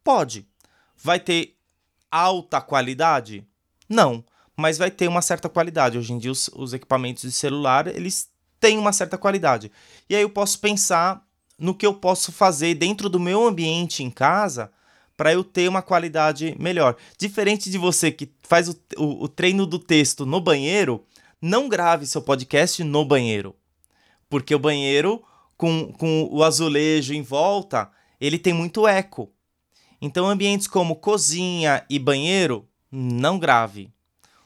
[0.03, 0.47] Pode.
[0.97, 1.57] Vai ter
[2.11, 3.47] alta qualidade?
[3.89, 4.25] Não,
[4.57, 5.99] mas vai ter uma certa qualidade.
[5.99, 9.71] Hoje em dia os, os equipamentos de celular, eles têm uma certa qualidade.
[10.09, 11.23] E aí eu posso pensar
[11.59, 14.71] no que eu posso fazer dentro do meu ambiente em casa
[15.17, 16.97] para eu ter uma qualidade melhor.
[17.19, 21.05] Diferente de você que faz o, o, o treino do texto no banheiro,
[21.41, 23.55] não grave seu podcast no banheiro.
[24.29, 25.23] Porque o banheiro,
[25.57, 27.91] com, com o azulejo em volta,
[28.21, 29.31] ele tem muito eco.
[30.01, 33.91] Então, ambientes como cozinha e banheiro, não grave.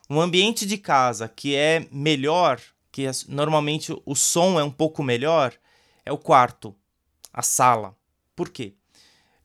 [0.09, 2.61] Um ambiente de casa que é melhor,
[2.93, 5.53] que é, normalmente o som é um pouco melhor,
[6.05, 6.75] é o quarto,
[7.33, 7.97] a sala.
[8.35, 8.75] Por quê?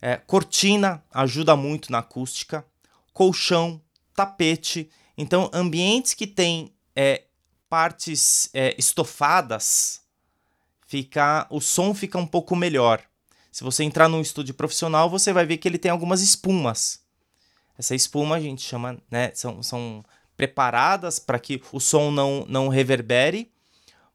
[0.00, 2.64] É, cortina ajuda muito na acústica,
[3.12, 3.80] colchão,
[4.14, 4.90] tapete.
[5.16, 7.24] Então, ambientes que têm é,
[7.68, 10.02] partes é, estofadas,
[10.86, 13.02] fica o som fica um pouco melhor.
[13.50, 17.00] Se você entrar num estúdio profissional, você vai ver que ele tem algumas espumas.
[17.78, 20.04] Essa espuma a gente chama, né, são, são
[20.36, 23.50] preparadas para que o som não, não reverbere,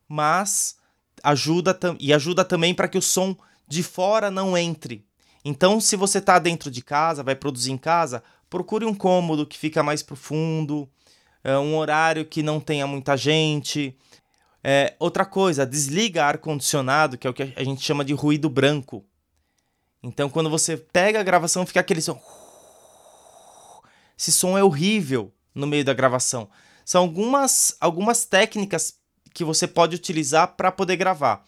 [0.08, 0.78] mas
[1.24, 3.36] ajuda e ajuda também para que o som
[3.68, 5.06] de fora não entre.
[5.44, 9.58] Então, se você está dentro de casa, vai produzir em casa, procure um cômodo que
[9.58, 10.88] fica mais profundo,
[11.44, 13.98] é, um horário que não tenha muita gente.
[14.64, 19.04] É, outra coisa, desliga ar-condicionado, que é o que a gente chama de ruído branco.
[20.04, 22.22] Então, quando você pega a gravação, fica aquele som.
[24.18, 26.49] Esse som é horrível no meio da gravação.
[26.86, 28.95] São algumas, algumas técnicas
[29.34, 31.45] que você pode utilizar para poder gravar.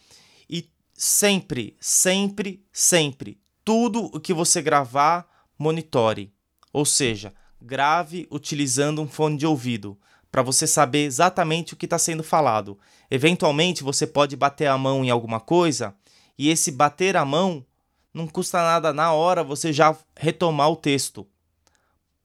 [0.49, 5.27] E sempre, sempre, sempre, tudo o que você gravar,
[5.57, 6.33] monitore.
[6.71, 9.97] Ou seja, grave utilizando um fone de ouvido,
[10.31, 12.79] para você saber exatamente o que está sendo falado.
[13.09, 15.95] Eventualmente você pode bater a mão em alguma coisa
[16.35, 17.63] e esse bater a mão
[18.11, 21.27] não custa nada na hora você já retomar o texto.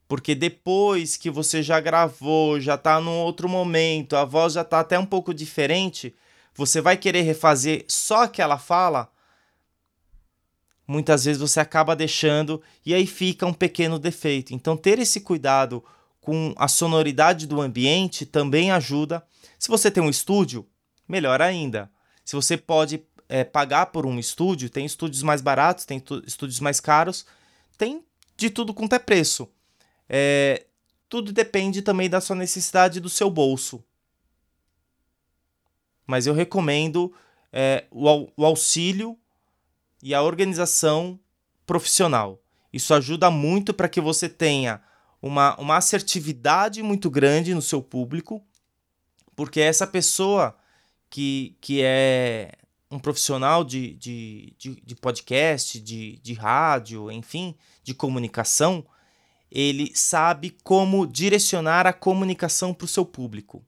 [0.08, 4.80] Porque depois que você já gravou, já está num outro momento, a voz já está
[4.80, 6.14] até um pouco diferente,
[6.54, 9.12] você vai querer refazer só aquela fala,
[10.86, 14.54] muitas vezes você acaba deixando e aí fica um pequeno defeito.
[14.54, 15.84] Então ter esse cuidado
[16.22, 19.22] com a sonoridade do ambiente também ajuda.
[19.58, 20.66] Se você tem um estúdio,
[21.06, 21.90] melhor ainda.
[22.24, 26.80] Se você pode é, pagar por um estúdio, tem estúdios mais baratos, tem estúdios mais
[26.80, 27.26] caros,
[27.76, 28.02] tem
[28.38, 29.48] de tudo quanto é preço.
[30.08, 30.66] É,
[31.08, 33.82] tudo depende também da sua necessidade do seu bolso.
[36.06, 37.12] Mas eu recomendo
[37.52, 39.18] é, o, o auxílio
[40.02, 41.18] e a organização
[41.66, 42.40] profissional.
[42.72, 44.82] Isso ajuda muito para que você tenha
[45.20, 48.42] uma, uma assertividade muito grande no seu público,
[49.34, 50.56] porque essa pessoa
[51.10, 52.52] que, que é
[52.90, 58.84] um profissional de, de, de, de podcast, de, de rádio, enfim, de comunicação,
[59.50, 63.64] ele sabe como direcionar a comunicação para o seu público.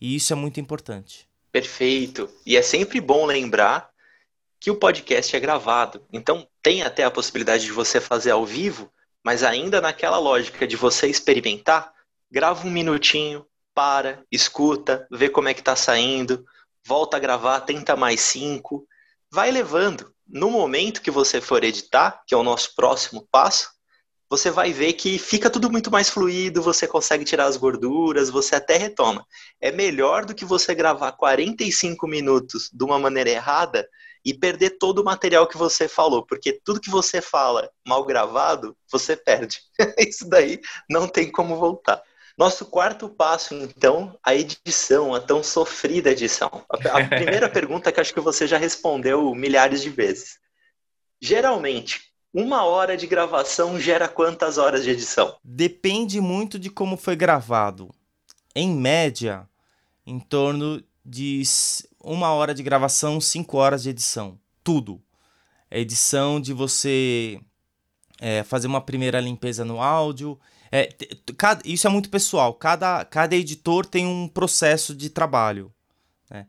[0.00, 1.28] E isso é muito importante.
[1.50, 2.30] Perfeito.
[2.46, 3.90] E é sempre bom lembrar
[4.60, 6.04] que o podcast é gravado.
[6.12, 8.92] Então, tem até a possibilidade de você fazer ao vivo,
[9.24, 11.92] mas ainda naquela lógica de você experimentar,
[12.30, 13.46] grava um minutinho,
[13.78, 16.44] para, escuta, vê como é que tá saindo,
[16.84, 18.84] volta a gravar, tenta mais cinco,
[19.30, 20.12] vai levando.
[20.26, 23.70] No momento que você for editar, que é o nosso próximo passo,
[24.30, 28.56] você vai ver que fica tudo muito mais fluido, você consegue tirar as gorduras, você
[28.56, 29.26] até retoma.
[29.60, 33.88] É melhor do que você gravar 45 minutos de uma maneira errada
[34.24, 38.76] e perder todo o material que você falou, porque tudo que você fala mal gravado,
[38.90, 39.60] você perde.
[39.98, 40.60] Isso daí
[40.90, 42.02] não tem como voltar.
[42.36, 46.64] Nosso quarto passo, então, a edição, a tão sofrida edição.
[46.68, 50.38] A primeira pergunta que acho que você já respondeu milhares de vezes.
[51.20, 52.07] Geralmente,
[52.38, 55.36] uma hora de gravação gera quantas horas de edição?
[55.42, 57.92] Depende muito de como foi gravado.
[58.54, 59.48] Em média,
[60.06, 61.42] em torno de
[62.00, 64.38] uma hora de gravação, cinco horas de edição.
[64.62, 65.02] Tudo.
[65.68, 67.40] A edição de você
[68.20, 70.38] é, fazer uma primeira limpeza no áudio.
[70.70, 70.94] É,
[71.36, 72.54] cada, isso é muito pessoal.
[72.54, 75.72] Cada, cada editor tem um processo de trabalho.
[76.30, 76.46] Né?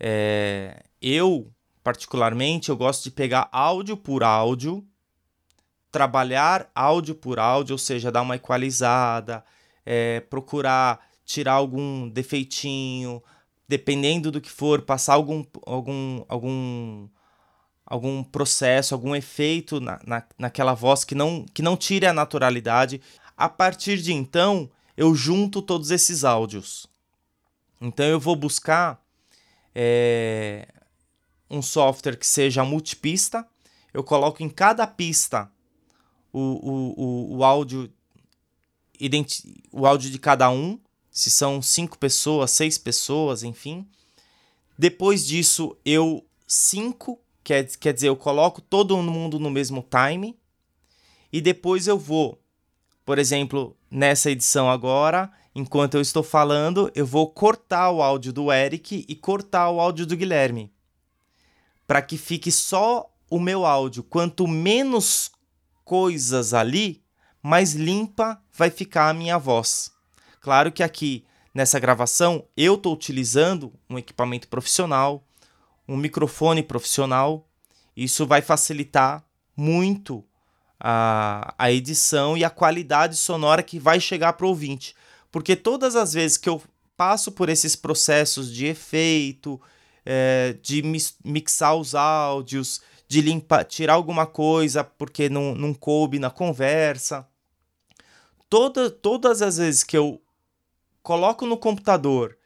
[0.00, 1.52] É, eu,
[1.84, 4.82] particularmente, eu gosto de pegar áudio por áudio
[5.90, 9.44] trabalhar áudio por áudio, ou seja, dar uma equalizada,
[9.84, 13.22] é, procurar tirar algum defeitinho,
[13.68, 17.08] dependendo do que for, passar algum, algum, algum,
[17.84, 23.02] algum processo, algum efeito na, na, naquela voz que não, que não tire a naturalidade.
[23.36, 26.86] A partir de então, eu junto todos esses áudios.
[27.80, 29.02] Então eu vou buscar
[29.74, 30.68] é,
[31.50, 33.46] um software que seja multipista.
[33.92, 35.50] Eu coloco em cada pista
[36.38, 37.90] o, o, o, áudio
[39.72, 40.78] o áudio de cada um,
[41.10, 43.88] se são cinco pessoas, seis pessoas, enfim.
[44.78, 50.38] Depois disso, eu cinco, quer, quer dizer, eu coloco todo mundo no mesmo time.
[51.32, 52.38] E depois eu vou,
[53.04, 58.52] por exemplo, nessa edição agora, enquanto eu estou falando, eu vou cortar o áudio do
[58.52, 60.70] Eric e cortar o áudio do Guilherme.
[61.86, 64.02] Para que fique só o meu áudio.
[64.02, 65.30] Quanto menos
[65.86, 67.00] coisas ali,
[67.40, 69.92] mais limpa vai ficar a minha voz.
[70.40, 71.24] Claro que aqui
[71.54, 75.24] nessa gravação eu estou utilizando um equipamento profissional,
[75.88, 77.48] um microfone profissional.
[77.96, 79.24] Isso vai facilitar
[79.56, 80.24] muito
[80.78, 84.94] a, a edição e a qualidade sonora que vai chegar para o ouvinte.
[85.30, 86.60] Porque todas as vezes que eu
[86.96, 89.60] passo por esses processos de efeito,
[90.04, 90.82] é, de
[91.24, 97.26] mixar os áudios, de limpar, tirar alguma coisa porque não, não coube na conversa.
[98.48, 100.20] Toda, todas as vezes que eu
[101.02, 102.36] coloco no computador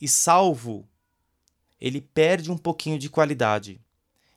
[0.00, 0.88] e salvo,
[1.80, 3.80] ele perde um pouquinho de qualidade.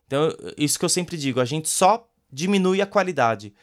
[0.06, 3.54] Então, isso que eu sempre digo, a gente só diminui a qualidade.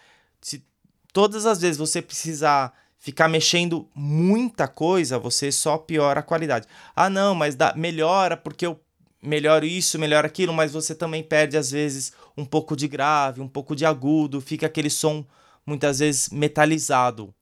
[0.41, 0.65] Se
[1.13, 6.67] todas as vezes você precisar ficar mexendo muita coisa, você só piora a qualidade.
[6.95, 8.81] Ah, não, mas dá, melhora porque eu
[9.25, 13.49] melhor isso, melhor aquilo, mas você também perde às vezes um pouco de grave, um
[13.49, 15.25] pouco de agudo, fica aquele som
[15.67, 17.35] muitas vezes metalizado.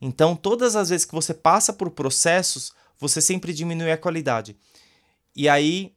[0.00, 4.56] Então, todas as vezes que você passa por processos, você sempre diminui a qualidade.
[5.34, 5.92] E aí,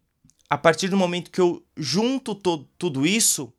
[0.50, 3.52] a partir do momento que eu junto to tudo isso,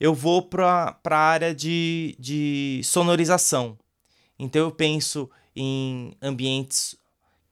[0.00, 3.78] eu vou para a área de, de sonorização.
[4.36, 6.96] Então, eu penso em ambientes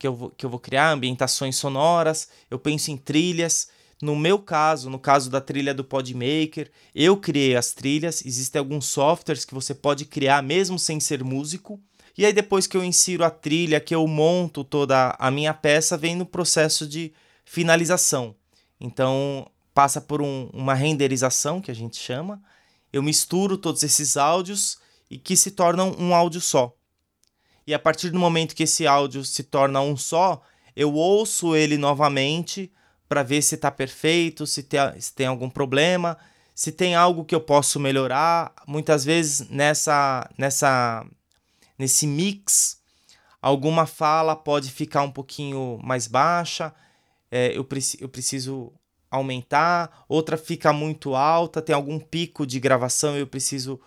[0.02, 3.68] que eu, vou, que eu vou criar, ambientações sonoras, eu penso em trilhas.
[4.02, 8.26] No meu caso, no caso da trilha do Podmaker, eu criei as trilhas.
[8.26, 11.80] Existem alguns softwares que você pode criar mesmo sem ser músico.
[12.18, 15.96] E aí, depois que eu insiro a trilha, que eu monto toda a minha peça,
[15.96, 17.12] vem no processo de
[17.44, 18.34] finalização.
[18.80, 22.42] Então, passa por um, uma renderização, que a gente chama.
[22.92, 24.78] Eu misturo todos esses áudios
[25.08, 26.74] e que se tornam um áudio só.
[27.66, 30.42] E a partir do momento que esse áudio se torna um só,
[30.74, 32.72] eu ouço ele novamente
[33.08, 36.16] para ver se está perfeito, se tem, se tem algum problema,
[36.54, 38.52] se tem algo que eu posso melhorar.
[38.66, 41.06] Muitas vezes nessa, nessa,
[41.78, 42.80] nesse mix,
[43.40, 46.74] alguma fala pode ficar um pouquinho mais baixa,
[47.30, 47.66] é, eu,
[48.00, 48.72] eu preciso
[49.10, 53.78] aumentar, outra fica muito alta, tem algum pico de gravação, eu preciso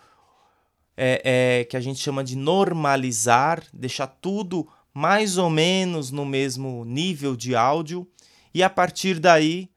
[0.98, 1.22] é,
[1.62, 7.36] é, que a gente chama de normalizar, deixar tudo mais ou menos no mesmo nível
[7.36, 8.08] de áudio,
[8.54, 9.70] e a partir daí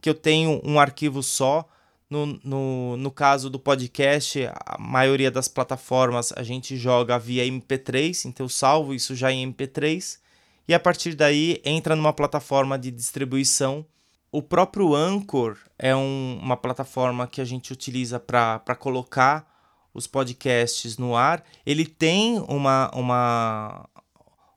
[0.00, 1.68] que eu tenho um arquivo só.
[2.08, 8.24] No, no, no caso do podcast, a maioria das plataformas a gente joga via MP3,
[8.24, 10.18] então eu salvo isso já em MP3,
[10.66, 13.86] e a partir daí entra numa plataforma de distribuição.
[14.32, 19.48] O próprio Anchor é um, uma plataforma que a gente utiliza para colocar
[19.92, 23.88] os podcasts no ar, ele tem uma, uma,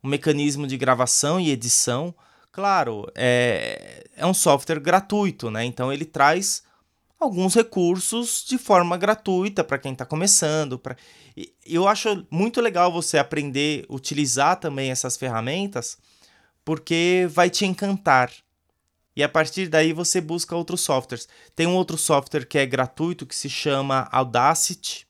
[0.04, 2.14] um mecanismo de gravação e edição.
[2.52, 5.66] Claro, é, é um software gratuito, né?
[5.66, 6.64] Então ele traz
[7.20, 10.78] alguns recursos de forma gratuita para quem está começando.
[10.78, 10.96] Pra...
[11.66, 15.98] Eu acho muito legal você aprender a utilizar também essas ferramentas,
[16.64, 18.32] porque vai te encantar.
[19.16, 21.28] E a partir daí você busca outros softwares.
[21.56, 25.08] Tem um outro software que é gratuito que se chama Audacity.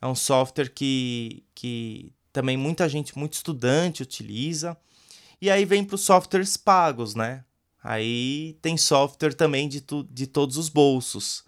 [0.00, 4.76] É um software que, que também muita gente, muito estudante utiliza.
[5.40, 7.44] E aí vem para os softwares pagos, né?
[7.82, 11.44] Aí tem software também de, tu, de todos os bolsos.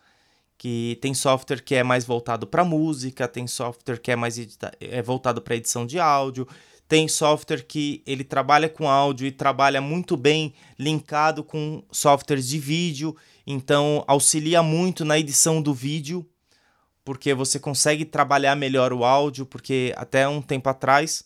[0.57, 4.36] Que tem software que é mais voltado para música, tem software que é mais
[4.80, 6.46] é voltado para edição de áudio,
[6.86, 12.59] tem software que ele trabalha com áudio e trabalha muito bem linkado com softwares de
[12.59, 16.28] vídeo, então auxilia muito na edição do vídeo
[17.05, 21.24] porque você consegue trabalhar melhor o áudio, porque até um tempo atrás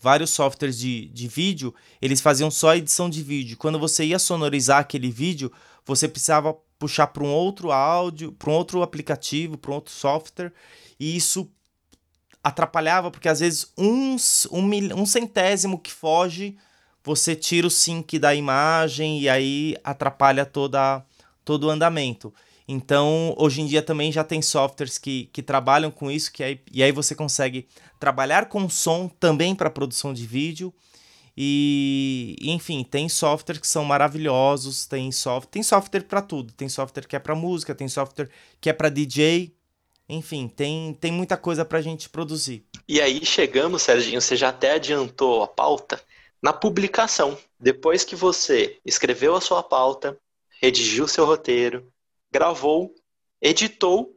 [0.00, 3.56] vários softwares de, de vídeo, eles faziam só edição de vídeo.
[3.56, 5.50] Quando você ia sonorizar aquele vídeo,
[5.86, 10.52] você precisava puxar para um outro áudio, para um outro aplicativo, para um outro software,
[11.00, 11.50] e isso
[12.42, 14.16] atrapalhava, porque às vezes um,
[14.52, 16.58] um, um centésimo que foge,
[17.02, 21.02] você tira o sync da imagem e aí atrapalha toda,
[21.42, 22.32] todo o andamento.
[22.66, 26.60] Então, hoje em dia também já tem softwares que, que trabalham com isso, que aí,
[26.72, 27.68] e aí você consegue
[28.00, 30.72] trabalhar com som também para produção de vídeo.
[31.36, 37.06] E, enfim, tem softwares que são maravilhosos, tem, soft, tem software para tudo, tem software
[37.06, 39.52] que é para música, tem software que é para DJ,
[40.08, 42.64] enfim, tem, tem muita coisa para a gente produzir.
[42.86, 46.00] E aí chegamos, Serginho, você já até adiantou a pauta,
[46.42, 47.36] na publicação.
[47.58, 50.16] Depois que você escreveu a sua pauta,
[50.62, 51.90] redigiu seu roteiro,
[52.34, 52.92] gravou,
[53.40, 54.10] editou.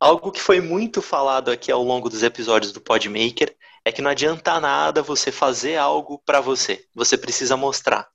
[0.00, 4.10] Algo que foi muito falado aqui ao longo dos episódios do Podmaker é que não
[4.10, 6.84] adianta nada você fazer algo para você.
[6.92, 8.08] Você precisa mostrar.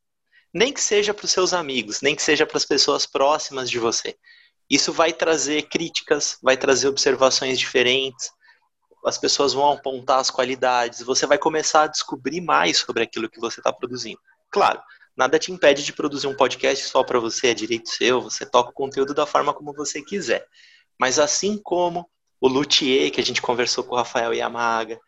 [0.53, 3.79] Nem que seja para os seus amigos, nem que seja para as pessoas próximas de
[3.79, 4.17] você.
[4.69, 8.29] Isso vai trazer críticas, vai trazer observações diferentes.
[9.05, 11.01] As pessoas vão apontar as qualidades.
[11.03, 14.19] Você vai começar a descobrir mais sobre aquilo que você está produzindo.
[14.51, 14.81] Claro,
[15.15, 18.69] nada te impede de produzir um podcast só para você, é direito seu, você toca
[18.69, 20.45] o conteúdo da forma como você quiser.
[20.99, 22.09] Mas assim como
[22.39, 24.99] o Luthier, que a gente conversou com o Rafael Yamaga,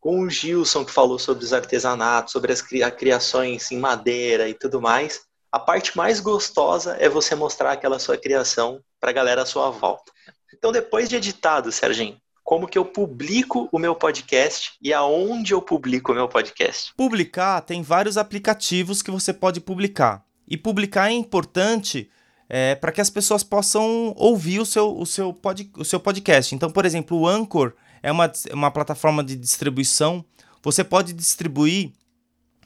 [0.00, 4.80] com o Gilson, que falou sobre os artesanatos, sobre as criações em madeira e tudo
[4.80, 9.46] mais, a parte mais gostosa é você mostrar aquela sua criação para a galera à
[9.46, 10.10] sua volta.
[10.52, 12.20] Então, depois de editado, Serginho,
[12.52, 16.92] como que eu publico o meu podcast e aonde eu publico o meu podcast.
[16.94, 20.22] Publicar tem vários aplicativos que você pode publicar.
[20.46, 22.10] E publicar é importante
[22.50, 26.54] é, para que as pessoas possam ouvir o seu, o, seu pod, o seu podcast.
[26.54, 27.72] Então, por exemplo, o Anchor
[28.02, 30.22] é uma, uma plataforma de distribuição.
[30.62, 31.90] Você pode distribuir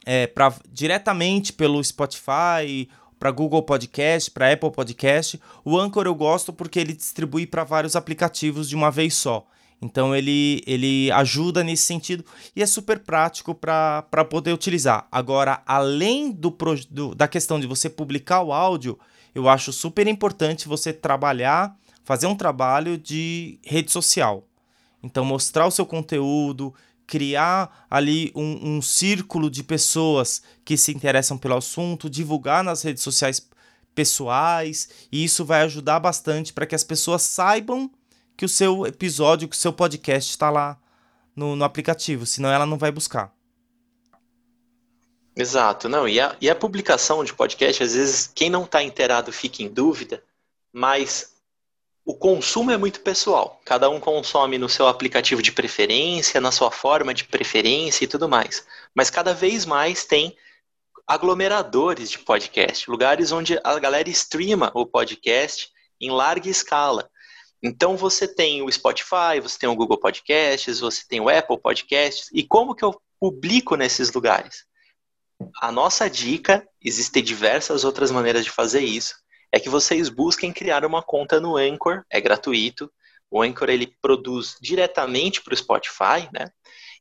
[0.05, 2.89] é, pra, diretamente pelo Spotify,
[3.21, 5.41] para Google Podcast, para Apple Podcast.
[5.65, 9.47] O Anchor eu gosto porque ele distribui para vários aplicativos de uma vez só.
[9.81, 12.25] Então ele, ele ajuda nesse sentido
[12.55, 15.07] e é super prático para poder utilizar.
[15.13, 16.57] Agora, além do,
[16.91, 18.99] do, da questão de você publicar o áudio,
[19.35, 24.49] eu acho super importante você trabalhar, fazer um trabalho de rede social.
[25.03, 26.75] Então, mostrar o seu conteúdo,
[27.07, 33.03] criar ali um, um círculo de pessoas que se interessam pelo assunto, divulgar nas redes
[33.03, 33.47] sociais
[33.95, 37.91] pessoais, e isso vai ajudar bastante para que as pessoas saibam
[38.37, 40.79] que o seu episódio, que o seu podcast está lá
[41.35, 43.33] no, no aplicativo, senão ela não vai buscar.
[45.35, 49.31] Exato, não, e a, e a publicação de podcast, às vezes, quem não está inteirado
[49.31, 50.23] fica em dúvida,
[50.73, 51.37] mas
[52.07, 53.61] o consumo é muito pessoal.
[53.65, 58.29] Cada um consome no seu aplicativo de preferência, na sua forma de preferência e tudo
[58.29, 58.65] mais.
[58.95, 60.37] Mas cada vez mais tem
[61.07, 65.69] aglomeradores de podcast, lugares onde a galera streama o podcast
[66.01, 67.11] em larga escala.
[67.67, 72.31] Então você tem o Spotify, você tem o Google Podcasts, você tem o Apple Podcasts.
[72.33, 74.65] E como que eu publico nesses lugares?
[75.61, 79.17] A nossa dica, existem diversas outras maneiras de fazer isso,
[79.53, 82.91] é que vocês busquem criar uma conta no Anchor, é gratuito.
[83.31, 86.51] O Anchor ele produz diretamente para o Spotify, né?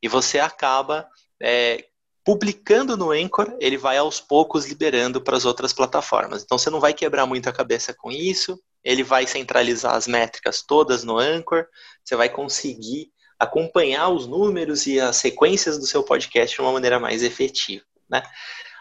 [0.02, 1.08] E você acaba
[1.40, 1.86] é,
[2.24, 6.42] publicando no Anchor, ele vai aos poucos liberando para as outras plataformas.
[6.42, 8.60] Então você não vai quebrar muito a cabeça com isso.
[8.86, 11.66] Ele vai centralizar as métricas todas no Anchor.
[12.04, 16.98] Você vai conseguir acompanhar os números e as sequências do seu podcast de uma maneira
[16.98, 18.22] mais efetiva, né?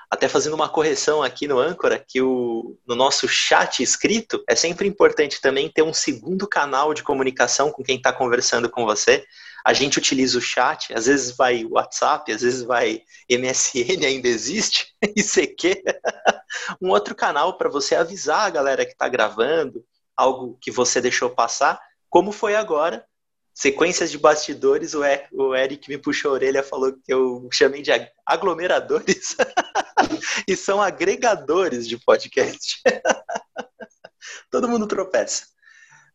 [0.10, 4.88] até fazendo uma correção aqui no Âncora, que o, no nosso chat escrito é sempre
[4.88, 9.26] importante também ter um segundo canal de comunicação com quem está conversando com você.
[9.66, 14.94] A gente utiliza o chat, às vezes vai WhatsApp, às vezes vai MSN, ainda existe,
[15.04, 15.84] ICQ.
[16.82, 19.84] um outro canal para você avisar a galera que está gravando,
[20.16, 23.06] algo que você deixou passar, como foi agora,
[23.54, 27.92] sequências de bastidores, o, Eric me puxou a orelha falou que eu chamei de
[28.26, 29.36] aglomeradores
[30.48, 32.82] e são agregadores de podcast.
[34.52, 35.48] Todo mundo tropeça.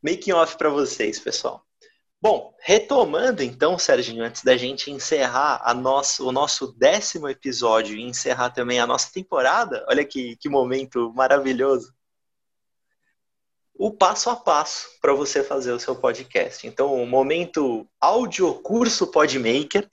[0.03, 1.65] Making off para vocês, pessoal.
[2.23, 8.03] Bom, retomando então, Sérgio, antes da gente encerrar a nosso, o nosso décimo episódio e
[8.03, 11.95] encerrar também a nossa temporada, olha que, que momento maravilhoso
[13.83, 16.67] o passo a passo para você fazer o seu podcast.
[16.67, 19.89] Então, o momento áudio curso Podmaker,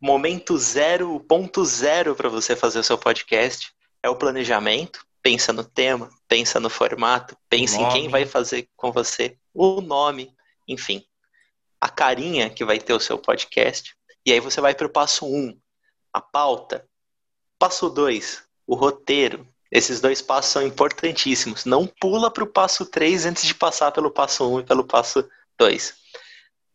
[0.00, 3.70] momento 0.0 para você fazer o seu podcast
[4.02, 5.06] é o planejamento.
[5.20, 10.34] Pensa no tema, pensa no formato, pensa em quem vai fazer com você, o nome,
[10.66, 11.04] enfim,
[11.78, 13.94] a carinha que vai ter o seu podcast.
[14.24, 15.60] E aí você vai para o passo 1, um,
[16.10, 16.88] a pauta.
[17.58, 19.46] Passo 2, o roteiro.
[19.72, 21.64] Esses dois passos são importantíssimos.
[21.64, 25.26] Não pula para o passo 3 antes de passar pelo passo 1 e pelo passo
[25.58, 25.94] 2.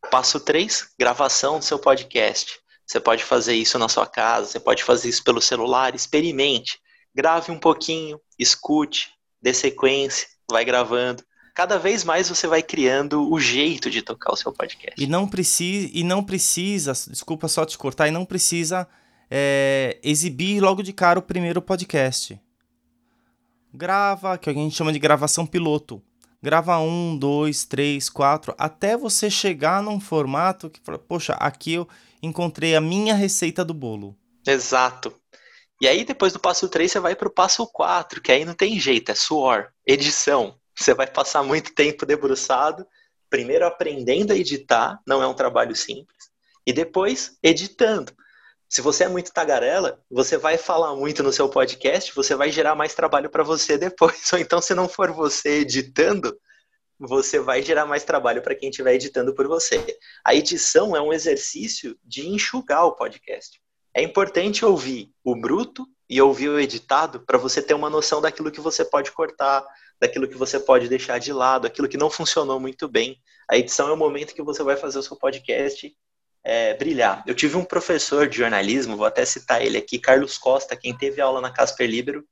[0.09, 2.57] Passo 3, gravação do seu podcast.
[2.87, 6.79] Você pode fazer isso na sua casa, você pode fazer isso pelo celular, experimente.
[7.13, 11.23] Grave um pouquinho, escute, dê sequência, vai gravando.
[11.53, 14.99] Cada vez mais você vai criando o jeito de tocar o seu podcast.
[14.99, 18.87] E não precisa, e não precisa, desculpa só te cortar, e não precisa
[19.29, 22.39] é, exibir logo de cara o primeiro podcast
[23.73, 26.01] grava, que a gente chama de gravação piloto.
[26.41, 31.87] Grava um, dois, três, quatro, até você chegar num formato que fala, poxa, aqui eu
[32.21, 34.15] encontrei a minha receita do bolo.
[34.45, 35.13] Exato.
[35.81, 38.53] E aí, depois do passo 3, você vai para o passo 4, que aí não
[38.53, 40.55] tem jeito, é suor, edição.
[40.75, 42.85] Você vai passar muito tempo debruçado,
[43.29, 46.29] primeiro aprendendo a editar, não é um trabalho simples,
[46.65, 48.11] e depois editando.
[48.69, 52.75] Se você é muito tagarela, você vai falar muito no seu podcast, você vai gerar
[52.75, 54.31] mais trabalho para você depois.
[54.33, 56.37] Ou então, se não for você editando,
[56.99, 59.97] você vai gerar mais trabalho para quem estiver editando por você.
[60.25, 63.61] A edição é um exercício de enxugar o podcast.
[63.93, 68.51] É importante ouvir o bruto e ouvir o editado para você ter uma noção daquilo
[68.51, 69.65] que você pode cortar,
[69.99, 73.17] daquilo que você pode deixar de lado, aquilo que não funcionou muito bem.
[73.49, 75.95] A edição é o momento que você vai fazer o seu podcast
[76.43, 77.23] é, brilhar.
[77.25, 81.21] Eu tive um professor de jornalismo, vou até citar ele aqui, Carlos Costa, quem teve
[81.21, 82.23] aula na Casper Libero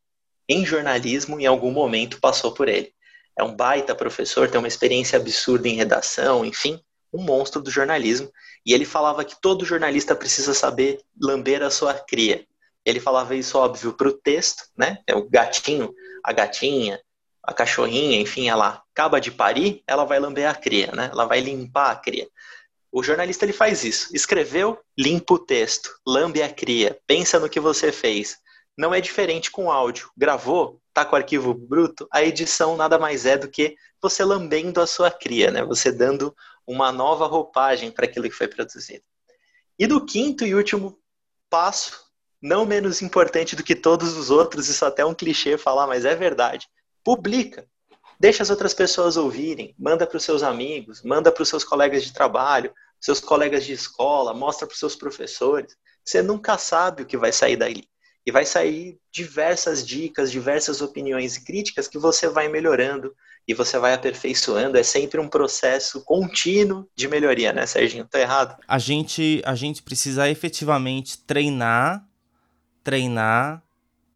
[0.48, 2.94] em jornalismo, em algum momento passou por ele.
[3.38, 6.80] É um baita professor, tem uma experiência absurda em redação, enfim,
[7.12, 8.32] um monstro do jornalismo.
[8.66, 12.46] E ele falava que todo jornalista precisa saber lamber a sua cria.
[12.86, 15.00] Ele falava isso, óbvio, para o texto, né?
[15.08, 15.94] É o gatinho,
[16.24, 17.00] a gatinha,
[17.44, 21.10] a cachorrinha, enfim, ela acaba de parir, ela vai lamber a cria, né?
[21.12, 22.28] Ela vai limpar a cria.
[22.98, 24.16] O jornalista ele faz isso.
[24.16, 28.38] Escreveu, limpa o texto, lambe a cria, pensa no que você fez.
[28.78, 30.10] Não é diferente com áudio.
[30.16, 34.80] Gravou, tá com o arquivo bruto, a edição nada mais é do que você lambendo
[34.80, 35.62] a sua cria, né?
[35.66, 36.34] Você dando
[36.66, 39.04] uma nova roupagem para aquilo que foi produzido.
[39.78, 40.98] E do quinto e último
[41.50, 42.00] passo,
[42.42, 46.06] não menos importante do que todos os outros, isso até é um clichê falar, mas
[46.06, 46.70] é verdade.
[47.04, 47.68] Publica.
[48.18, 52.02] Deixa as outras pessoas ouvirem, manda para os seus amigos, manda para os seus colegas
[52.02, 52.74] de trabalho,
[53.06, 55.78] seus colegas de escola, mostra para os seus professores.
[56.04, 57.84] Você nunca sabe o que vai sair daí.
[58.26, 63.16] E vai sair diversas dicas, diversas opiniões e críticas que você vai melhorando
[63.48, 64.76] e você vai aperfeiçoando.
[64.76, 68.08] É sempre um processo contínuo de melhoria, né, Serginho?
[68.08, 68.58] Tá errado?
[68.68, 72.04] A gente, a gente precisa efetivamente treinar,
[72.84, 73.62] treinar,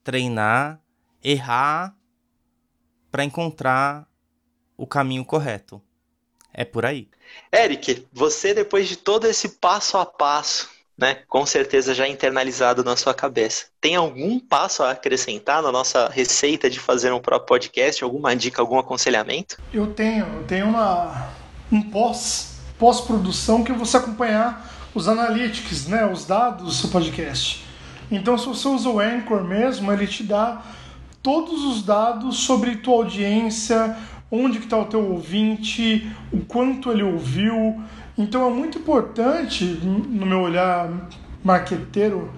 [0.03, 0.81] treinar,
[1.23, 1.95] errar
[3.11, 4.07] para encontrar
[4.75, 5.79] o caminho correto.
[6.51, 7.07] É por aí.
[7.53, 12.95] Eric, você depois de todo esse passo a passo, né, com certeza já internalizado na
[12.95, 18.03] sua cabeça, tem algum passo a acrescentar na nossa receita de fazer um próprio podcast?
[18.03, 19.57] Alguma dica, algum aconselhamento?
[19.73, 21.29] Eu tenho, eu tenho uma
[21.71, 27.63] um pós pós-produção que você acompanhar os analytics, né, os dados do seu podcast.
[28.09, 30.63] Então, se você usa o Anchor mesmo, ele te dá
[31.21, 33.97] todos os dados sobre tua audiência,
[34.31, 37.81] onde que está o teu ouvinte, o quanto ele ouviu.
[38.17, 40.89] Então é muito importante, no meu olhar
[41.43, 42.31] marqueteiro,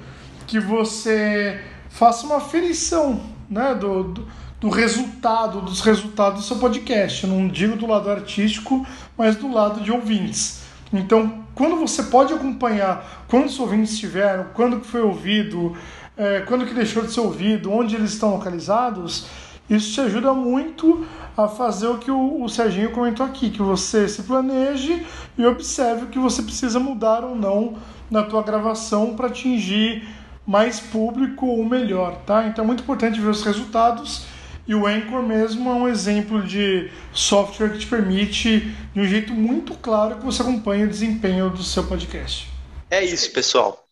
[0.47, 4.27] que você faça uma aferição né, do, do,
[4.59, 7.23] do, resultado, dos resultados do seu podcast.
[7.23, 8.85] Eu não digo do lado artístico,
[9.17, 10.61] mas do lado de ouvintes.
[10.93, 15.75] Então, quando você pode acompanhar quantos ouvintes tiveram, quando que foi ouvido,
[16.17, 19.25] é, quando que deixou de ser ouvido, onde eles estão localizados,
[19.75, 21.05] isso te ajuda muito
[21.37, 25.05] a fazer o que o, Serginho comentou aqui, que você se planeje
[25.37, 27.77] e observe o que você precisa mudar ou não
[28.09, 30.05] na tua gravação para atingir
[30.45, 32.47] mais público ou melhor, tá?
[32.47, 34.25] Então é muito importante ver os resultados
[34.67, 39.33] e o Anchor mesmo é um exemplo de software que te permite, de um jeito
[39.33, 42.49] muito claro, que você acompanhe o desempenho do seu podcast.
[42.89, 43.85] É isso, pessoal.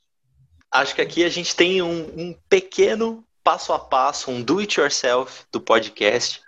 [0.71, 4.79] Acho que aqui a gente tem um, um pequeno passo a passo, um do it
[4.79, 6.39] yourself do podcast.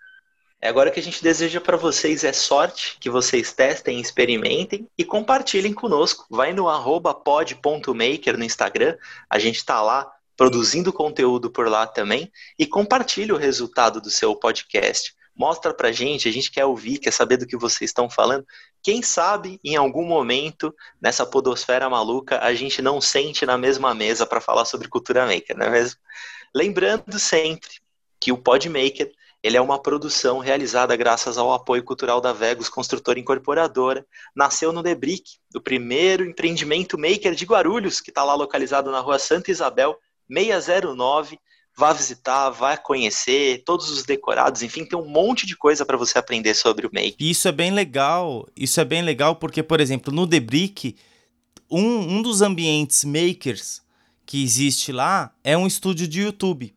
[0.61, 5.03] É agora que a gente deseja para vocês é sorte, que vocês testem, experimentem e
[5.03, 6.27] compartilhem conosco.
[6.29, 6.65] Vai no
[7.25, 8.95] pod.maker no Instagram,
[9.27, 14.35] a gente está lá produzindo conteúdo por lá também e compartilhe o resultado do seu
[14.35, 15.15] podcast.
[15.35, 18.45] Mostra pra gente, a gente quer ouvir, quer saber do que vocês estão falando.
[18.83, 20.71] Quem sabe em algum momento
[21.01, 25.57] nessa podosfera maluca a gente não sente na mesma mesa para falar sobre cultura maker,
[25.57, 25.99] não é mesmo?
[26.53, 27.69] Lembrando sempre
[28.19, 29.11] que o Podmaker
[29.43, 34.05] ele é uma produção realizada graças ao apoio cultural da Vegos Construtora Incorporadora.
[34.35, 39.17] Nasceu no Debrick, o primeiro empreendimento maker de Guarulhos, que está lá localizado na rua
[39.17, 39.97] Santa Isabel,
[40.31, 41.39] 609.
[41.75, 46.17] Vá visitar, vá conhecer todos os decorados, enfim, tem um monte de coisa para você
[46.17, 47.15] aprender sobre o make.
[47.17, 48.47] Isso é bem legal.
[48.55, 50.97] Isso é bem legal porque, por exemplo, no Debrick,
[51.69, 53.81] um, um dos ambientes makers
[54.25, 56.73] que existe lá é um estúdio de YouTube.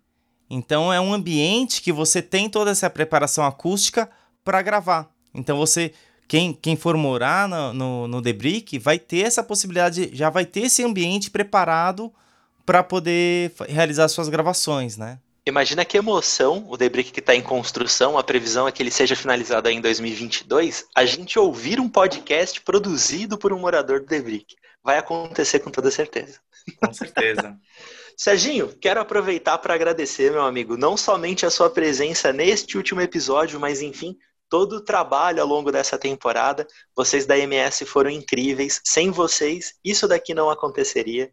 [0.49, 4.11] Então é um ambiente que você tem toda essa preparação acústica
[4.45, 5.11] para gravar.
[5.35, 5.93] Então você,
[6.29, 8.23] quem, quem for morar no, no, no
[8.81, 12.13] vai ter essa possibilidade, já vai ter esse ambiente preparado
[12.65, 15.19] para poder realizar suas gravações, né?
[15.47, 18.91] Imagina que emoção o The Brick que está em construção, a previsão é que ele
[18.91, 24.23] seja finalizado em 2022, a gente ouvir um podcast produzido por um morador do The
[24.23, 24.57] Brick.
[24.85, 26.39] Vai acontecer com toda certeza.
[26.85, 27.57] Com certeza.
[28.17, 33.59] Serginho, quero aproveitar para agradecer, meu amigo, não somente a sua presença neste último episódio,
[33.59, 34.17] mas enfim,
[34.49, 36.67] todo o trabalho ao longo dessa temporada.
[36.95, 38.81] Vocês da MS foram incríveis.
[38.85, 41.33] Sem vocês, isso daqui não aconteceria.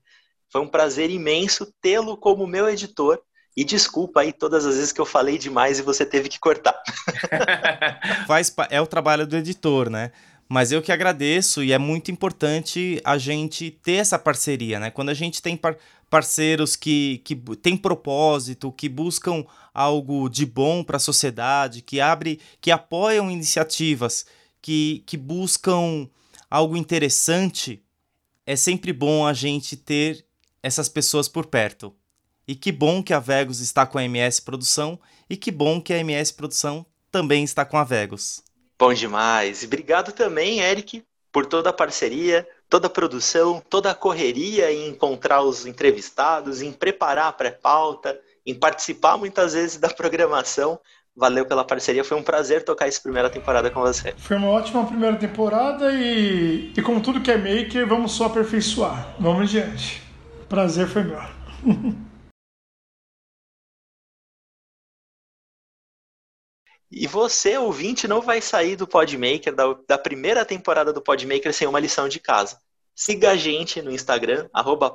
[0.50, 3.22] Foi um prazer imenso tê-lo como meu editor.
[3.56, 6.74] E desculpa aí todas as vezes que eu falei demais e você teve que cortar.
[8.26, 10.12] Faz, é o trabalho do editor, né?
[10.54, 14.92] Mas eu que agradeço e é muito importante a gente ter essa parceria, né?
[14.92, 15.78] Quando a gente tem par
[16.10, 22.38] parceiros que, que têm propósito, que buscam algo de bom para a sociedade, que abre,
[22.60, 24.26] que apoiam iniciativas,
[24.62, 26.10] que, que buscam
[26.50, 27.82] algo interessante,
[28.46, 30.26] é sempre bom a gente ter
[30.62, 31.96] essas pessoas por perto.
[32.46, 35.00] E que bom que a Vegos está com a MS Produção
[35.30, 38.44] e que bom que a MS Produção também está com a Vegos.
[38.82, 39.64] Bom demais.
[39.64, 45.44] Obrigado também, Eric, por toda a parceria, toda a produção, toda a correria em encontrar
[45.44, 50.80] os entrevistados, em preparar a pré-pauta, em participar muitas vezes da programação.
[51.16, 54.16] Valeu pela parceria, foi um prazer tocar essa primeira temporada com você.
[54.18, 59.14] Foi uma ótima primeira temporada e, e como tudo que é maker, vamos só aperfeiçoar.
[59.20, 60.02] Vamos adiante.
[60.50, 61.22] Prazer foi meu.
[66.92, 71.66] E você, ouvinte, não vai sair do Podmaker, da, da primeira temporada do Podmaker, sem
[71.66, 72.60] uma lição de casa.
[72.94, 74.50] Siga a gente no Instagram,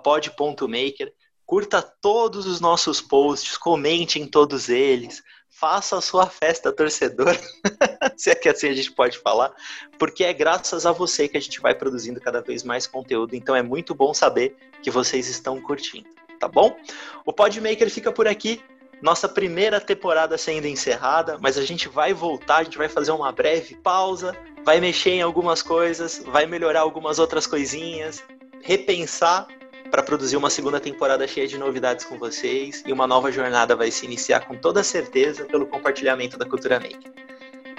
[0.05, 1.12] pod.maker,
[1.47, 7.34] curta todos os nossos posts, comente em todos eles, faça a sua festa torcedor,
[8.14, 9.55] se é que assim a gente pode falar,
[9.99, 13.57] porque é graças a você que a gente vai produzindo cada vez mais conteúdo, então
[13.57, 16.76] é muito bom saber que vocês estão curtindo, tá bom?
[17.24, 18.61] O Podmaker fica por aqui,
[19.03, 23.30] nossa primeira temporada sendo encerrada, mas a gente vai voltar, a gente vai fazer uma
[23.30, 24.34] breve pausa,
[24.64, 28.22] vai mexer em algumas coisas, vai melhorar algumas outras coisinhas,
[28.62, 29.47] repensar
[29.90, 33.90] para produzir uma segunda temporada cheia de novidades com vocês e uma nova jornada vai
[33.90, 37.12] se iniciar com toda certeza pelo compartilhamento da cultura maker.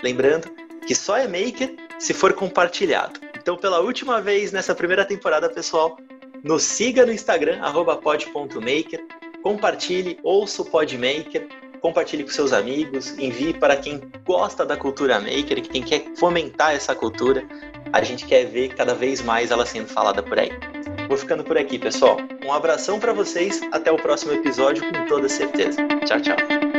[0.01, 0.49] Lembrando
[0.86, 3.20] que só é maker se for compartilhado.
[3.36, 5.97] Então, pela última vez nessa primeira temporada, pessoal,
[6.43, 7.59] nos siga no Instagram
[8.01, 9.05] @pod.maker,
[9.48, 11.48] compartilhe, ouça o Podmaker,
[11.80, 16.93] compartilhe com seus amigos, envie para quem gosta da cultura maker, quem quer fomentar essa
[16.93, 17.45] cultura.
[17.93, 20.52] A gente quer ver cada vez mais ela sendo falada por aí.
[21.08, 22.18] Vou ficando por aqui, pessoal.
[22.45, 25.82] Um abração para vocês, até o próximo episódio com toda certeza.
[26.06, 26.76] Tchau, tchau.